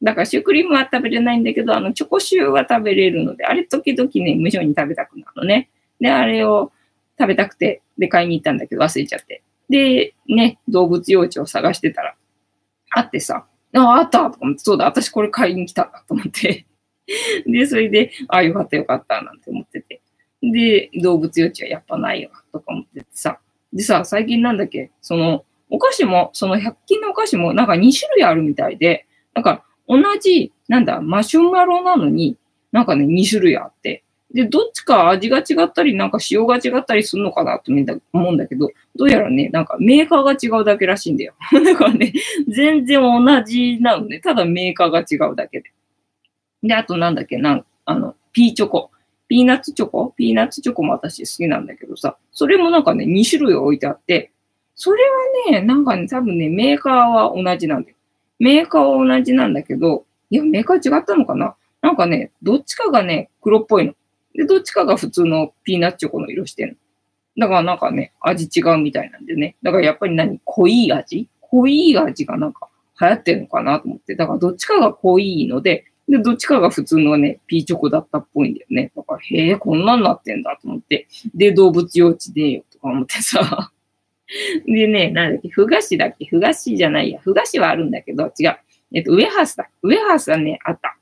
[0.00, 5.68] だからシュークリームは食べれないんだけど、あの、チョコシューは食べれるので、あれ時々ね、無性に食べたくなるのね。
[6.00, 6.70] で、あれを
[7.18, 9.42] 食べたくて、で、買いに行ったんだけど、忘れちゃって。
[9.68, 12.14] で、ね、動物幼稚を探してたら、
[12.92, 16.66] あってさ、あ、あったと思って、そうだ、私これ買いに来たんだと思って
[17.48, 20.00] で、それで、あ、よかったよかったなんて思ってて。
[20.42, 23.38] で、動物幼稚はやっぱないよ、とか思っててさ。
[23.72, 32.36] でさ、最近なんだっけ、その、お菓子も、その100均のお菓子もなんか2種類あるみたいで、なんか同じ、なんだ、マシュマロなのに、
[32.72, 34.02] なんかね、2種類あって、
[34.34, 37.72] で、どっちか味が違ったり、なんか塩が違ったりするのかなと
[38.12, 41.34] 思うんだけど、どうやらね、なんかメーカーが違うだけらしいんだよ。
[41.64, 42.12] だからね、
[42.48, 44.20] 全然同じなのね。
[44.20, 45.70] ただメーカーが違うだけで。
[46.62, 48.90] で、あとなんだっけ、なんあの、ピーチョコ。
[49.28, 50.12] ピーナッツチョコ？
[50.16, 54.30] ピーナッツチョコも私好きなんだけどさ、それもなんかね、2種類置いてあって、
[54.74, 55.02] それ
[55.48, 57.96] はね、なんかね、多分ね、メーカーは同じなんだよ。
[58.38, 61.56] メーカーは同じなんだけど、いや、メーカー違ったのかな？
[61.80, 63.94] なんかね、どっちかがね、黒っぽいの。
[64.34, 66.74] で、どっちかが普通のピーナッツチョコの色してんの。
[67.38, 69.56] だからなんかね、味違うみたいなんでね。
[69.62, 70.40] だからやっぱり何？
[70.44, 71.28] 濃い味？
[71.40, 72.68] 濃い味がなんか
[73.00, 74.14] 流行ってるのかなと思って。
[74.14, 78.92] だからどっちかが濃いので、で、どっちかが普通のね、ピーチョコだったっぽいんだよね。
[78.96, 81.08] だから、へえ、こんなんなってんだと思って。
[81.34, 83.72] で、動物幼稚でよとか思ってさ。
[84.66, 86.26] でね、なんだっけ、ふ菓子だっけ？
[86.26, 87.20] ふ菓子じゃないや。
[87.20, 88.56] ふ菓子はあるんだけど、違う。
[88.94, 89.68] えっと、ウエハースだ。
[89.82, 90.96] ウエハースはね、あった。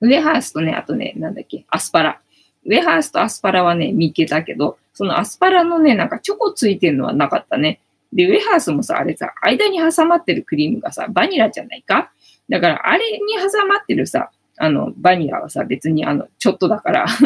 [0.00, 2.20] ウエハースとね、あとね、なんだっけ、アスパラ。
[2.66, 7.80] ウエハースとアスパラはね、見っけたけど、そのアスパラのね、なんかチョコついてるのはなかったね。
[8.12, 12.12] で、ウエハースもさ、あれさ、間に挟まってるクリームがさ、バニラじゃないか？
[12.48, 17.06] だから、あれに挟まってるさ、あの、バニラはさ、別にあの、ちょっとだから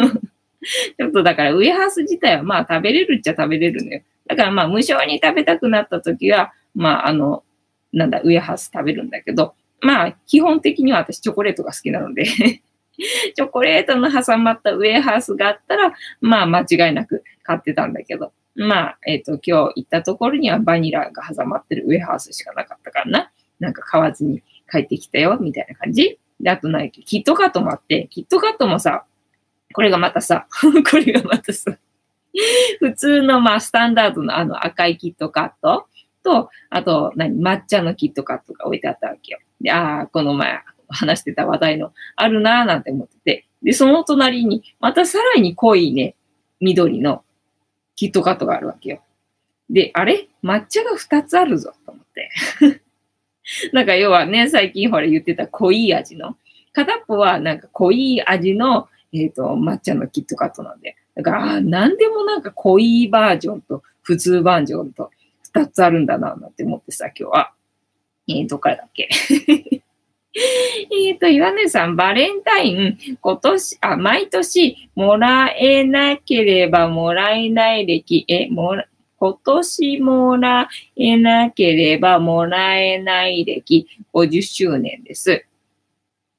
[0.97, 4.01] ちょっとだから、ウエハース自体はまあ食べれるっちゃ食べれるのよ。
[4.27, 7.43] だからまあ、無償に食べたくなった時は、まあ、あの、
[7.91, 23.31] なんだ、ウエハース食べるんだけど、まあ、基本的には私チョコレートが好きなので チョコレートの挟まったウエハースがあったら、まあ、間違いなく買ってたんだけど、まあ、えっ、ー、と、今日行ったところにはバニラが挟まってるウエハースしかなかったからな。
[23.59, 26.19] なんか買わずに帰ってきたよ、みたいな感じ。
[26.39, 29.05] で、あとないキットカットもあって、キットカットもさ、
[29.73, 30.47] これがまたさ、
[30.89, 31.77] これがまたさ、
[32.79, 35.87] 普通のまあスタンダードのあの赤いキットカット
[36.23, 39.39] と、あと何、抹茶のキットカットが置いてあったわけよ。
[39.61, 43.45] で、ああ、この前話してた話題のあるなーなんて思ってて。
[43.61, 46.15] で、その隣にまたさらに濃いね、
[46.59, 47.23] 緑の
[47.95, 49.01] キットカットがあるわけよ。
[49.69, 50.29] で、あれ？
[50.43, 52.81] 抹茶が2つあるぞと思って。
[53.73, 56.37] なんか要はね、最近ほら言ってた濃い味の。
[56.73, 60.95] 片っぽはなんか濃い味の、えっ、ー、と、抹茶のキットカットなんで。
[61.15, 65.11] だから、何でもなんか濃いバージョンと普通バージョンと
[65.53, 67.51] 2つあるんだな、なんて思ってさ、今日は。
[68.27, 69.09] えー、どっからだっけ
[70.91, 78.85] えっと、岩根さん、バレンタイン、今年、あ、毎年、もらえなければもらえない歴、え、もら、
[79.19, 85.45] 今年もらえなければもらえない歴50周年です。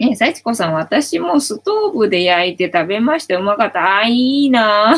[0.03, 3.37] え、幸子さん、私もストーブで焼いて食べました。
[3.37, 3.99] うまかった。
[3.99, 4.95] あ、いいな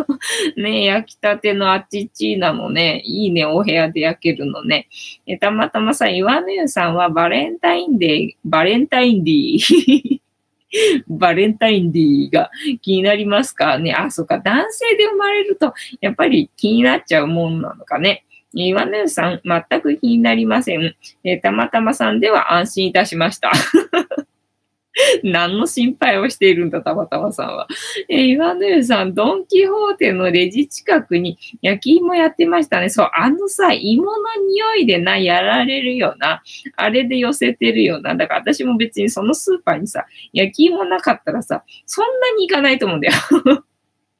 [0.56, 3.02] ね焼きたてのあっちっちなのね。
[3.04, 4.88] いいね、お部屋で焼けるのね。
[5.26, 10.20] え、たまたまさ、岩根湯さんはバレンタインデー、バレンタインディー
[11.08, 12.50] バレンタインディーが
[12.82, 13.92] 気になりますかね。
[13.92, 14.38] あ、そうか。
[14.38, 18.24] 男性で生まれると、やっぱり気になっちゃうもんなのかね。
[18.52, 20.96] 岩根さん、全く気になりません。
[21.24, 23.52] えたまたまさんでは安心いたしました。
[25.22, 27.68] 何の心配をしているんだ、たまたまさんは。
[28.08, 32.88] え、岩野湯さん、ドンキホーテのレジ近くに焼き芋やってましたね。
[32.88, 34.12] そう、あのさ、芋の
[34.48, 36.42] 匂いでな、やられるよな。
[36.76, 38.14] あれで寄せてるよな。
[38.14, 43.14] だから私も別にそのスーパーにさ、焼き芋なかったらさ、そんなに行かないと思うんだよ。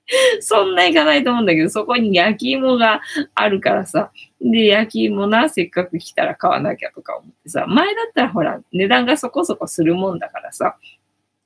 [0.40, 3.00] そんな行かないと思うんだけど、そこに焼き芋が
[3.34, 4.10] あるからさ、
[4.40, 10.76] で、焼き芋な、せっかく来たら買わなきゃとか思ってさ、前だったらほら、値段がそこそこするもんだからさ、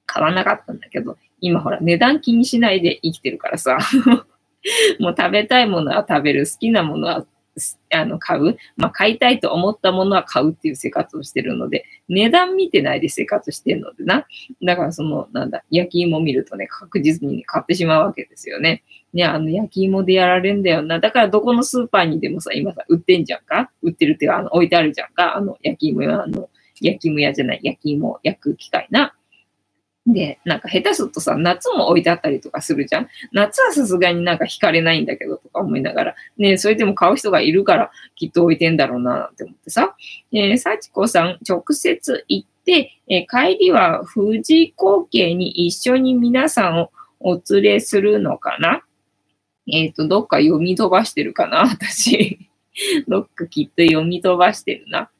[0.07, 3.79] 買わなかったんだけど、今ほら、値段気にしないで生きてるからさ、
[4.99, 7.27] もう食べたいものは食べる、好きなものは
[7.91, 8.57] あの、買う。
[8.77, 14.27] まあ、買いたいと思ったものは買うっていう生活をしてるので、値段見てないで生活してるのでな。
[14.63, 18.83] だからその、なんだ、焼き芋見るとね、確実に、買ってしまうわけですよね。
[19.13, 21.01] ね、あの、焼き芋でやられんだよな。
[21.01, 23.71] だからどこのスーパーにでもさ、今さ、売ってんじゃんか？
[23.83, 25.37] 売ってるっていう、あの、置いてあるじゃんか？
[25.37, 26.49] あの、焼き芋屋、あの、
[26.81, 29.15] 焼き芋屋じゃない、焼き芋焼く機械な。
[30.07, 33.09] で、なんか下手するとさ、夏も置いてあったりとかするじゃん？
[33.33, 39.95] 夏はさすがになんか惹かれないんだけどとか思いながら、ねそれでも買う人がいるからきっと置いてんだろうなって思ってさ。
[40.33, 46.91] えー、幸子さん、直接行って、えー、帰りは富士光景に一緒に皆さんを
[47.21, 48.83] お連れするのかな？
[49.67, 52.39] えっ、ー、と、どっか読み飛ばしてるかな 私。
[53.09, 55.11] どっかきっと読み飛ばしてるな。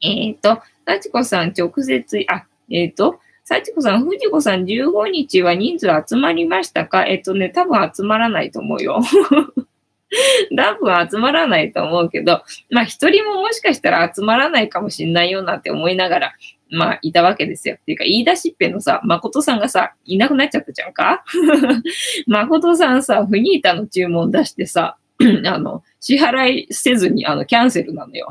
[0.00, 7.04] えっ、ー、と、幸子さん直接、あ、えっ、ー、と、幸子さん、藤子さん15日は人数集まりましたか？
[7.04, 9.02] えっとね、多分集まらないと思うよ。
[10.56, 16.32] 多分集まらないと思うけど、まあ一人ももしかしたら集まらないかもしんないよなって思いながら、
[16.74, 17.76] まあいたわけですよ。
[17.76, 21.24] っていうか、言い出しっぺのさ、誠さんがさ、いなくなっちゃったじゃんか？
[22.26, 24.96] 誠さんさ、フニータの注文出してさ、
[25.46, 28.26] あの、支払いせずに、あの、キャンセルなのよ。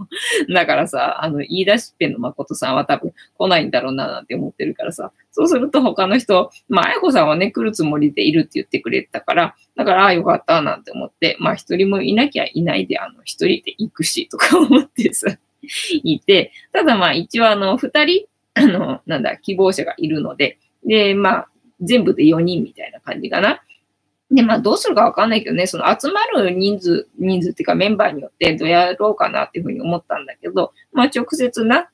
[0.52, 5.12] だからさ、あの、言い出しっぺの誠さんは多分来ないんだろうな、なんて思ってるからさ。
[5.32, 15.36] そうすると他の人、まあ、あやこさんはね、来るつもりでいるって言ってくれたから、だから、ああ、よかった、なんて思って、まあ、一人もいなきゃいないで、あの、一人で行くし、とか思ってさ、
[16.02, 21.48] いて、ただまあ、一応あの、二人、あの、なんだ、希望者がいるので、で、まあ、
[21.80, 23.62] 全部で4人みたいな感じかな。
[24.30, 31.90] で、まあ、どうするかわかんないけどね、その集まる人数、人数っていうかメンバーによってどうやろうかなっていうふうに思ったんだけど、まあ、直接な、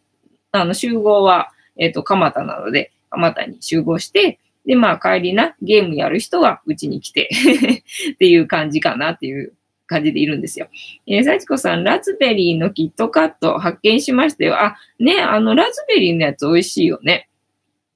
[0.52, 7.28] あの、集合は、えっ、ー、と、蒲田なので、蒲田に集合して、で、まあ、帰りな、ゲームやる人はうちに来て
[8.14, 9.54] っていう感じかなっていう
[9.92, 10.68] 感じでいるんですよ。
[11.06, 14.60] えー、幸子さん、ラズベリーのキットカット発見しましたよ。
[14.60, 17.28] あ、ね、あの、ラズベリーのやつ美味しいよね。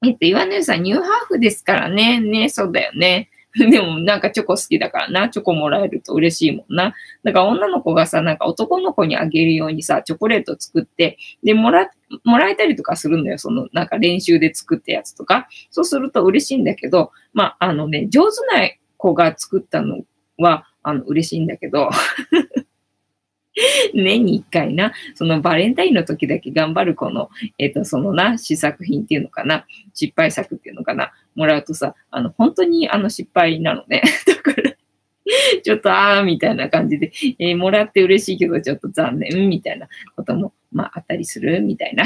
[0.05, 2.21] えっと、岩根さん、ニューハーフですからね。
[2.21, 3.31] ね、そうだよね。
[3.71, 5.29] でもなんかチョコ好きだからな。
[5.31, 6.95] チョコもらえると嬉しいもんな。
[7.25, 11.91] だから女の子がさ、なんか男の子にあげるようにさ、チョコレート作って、で、もら、
[12.25, 13.39] もらえたりとかするのよ。
[13.39, 15.49] その、なんか練習で作ったやつとか。
[15.71, 18.69] そうすると嬉しいんだけど、まあ、あのね、上手な
[18.99, 20.03] 子が作ったの
[20.37, 21.91] は、あの、嬉しいんだけど
[23.95, 34.03] 年に一回な、そのバレンタインの時だけ頑張る子の、えっ、ー、と、そのな、試作品っていうのかな、失敗作っていうのかな、もらうとさ、あの、本当にあの失敗なのね。
[34.27, 34.77] だから、
[35.63, 42.05] ちょっとあーみたいな感じで、えー、もらって嬉しいけどちょっと残念みたいなことも、まあ、あったりするみたいな。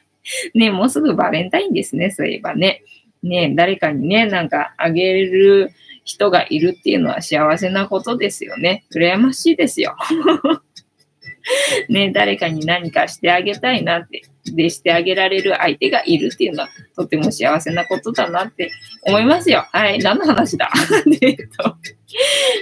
[0.54, 2.82] ね、もうすぐバレンタインですね、そういえばね。
[3.22, 5.70] ね、誰かにね、なんかあげる
[6.04, 8.84] 人がいるっていうのは幸せなことですよね。
[8.94, 9.96] 羨ましいですよ。
[11.88, 18.70] ね、誰かに何かしてあげたいなって、でしてあげられる相手がいるっていうのはとても幸せなことだなって
[19.02, 19.66] 思いますよ。
[19.72, 20.70] はい、何の話だ？
[21.20, 21.76] えっと、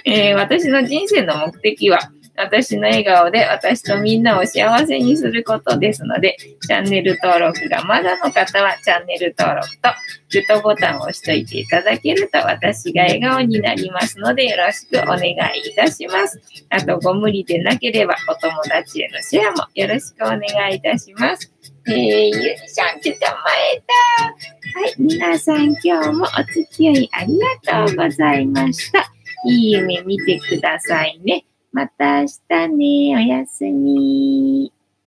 [0.04, 1.98] えー、私の人生の目的は、
[2.42, 6.36] 私の笑顔で私とみんなを幸せにすることですので、
[6.66, 9.88] チャンネル登録がまだの方はチャンネル登録と
[10.32, 16.40] グッドボタンを押しといていただけると私が笑顔になりますのでよろしくお願いいたします。
[16.70, 21.52] あと、ご無理でなければお友達へのシェアもよろしくお願いいたします。
[21.88, 24.80] えー、ゆりちゃん、ちょっと前だ。
[24.80, 29.10] はい、皆さん今日もお付き合いありがとうございました。
[29.46, 31.44] いい夢見てくださいね。
[31.72, 33.16] また明日ね。
[33.16, 34.72] おやすみ。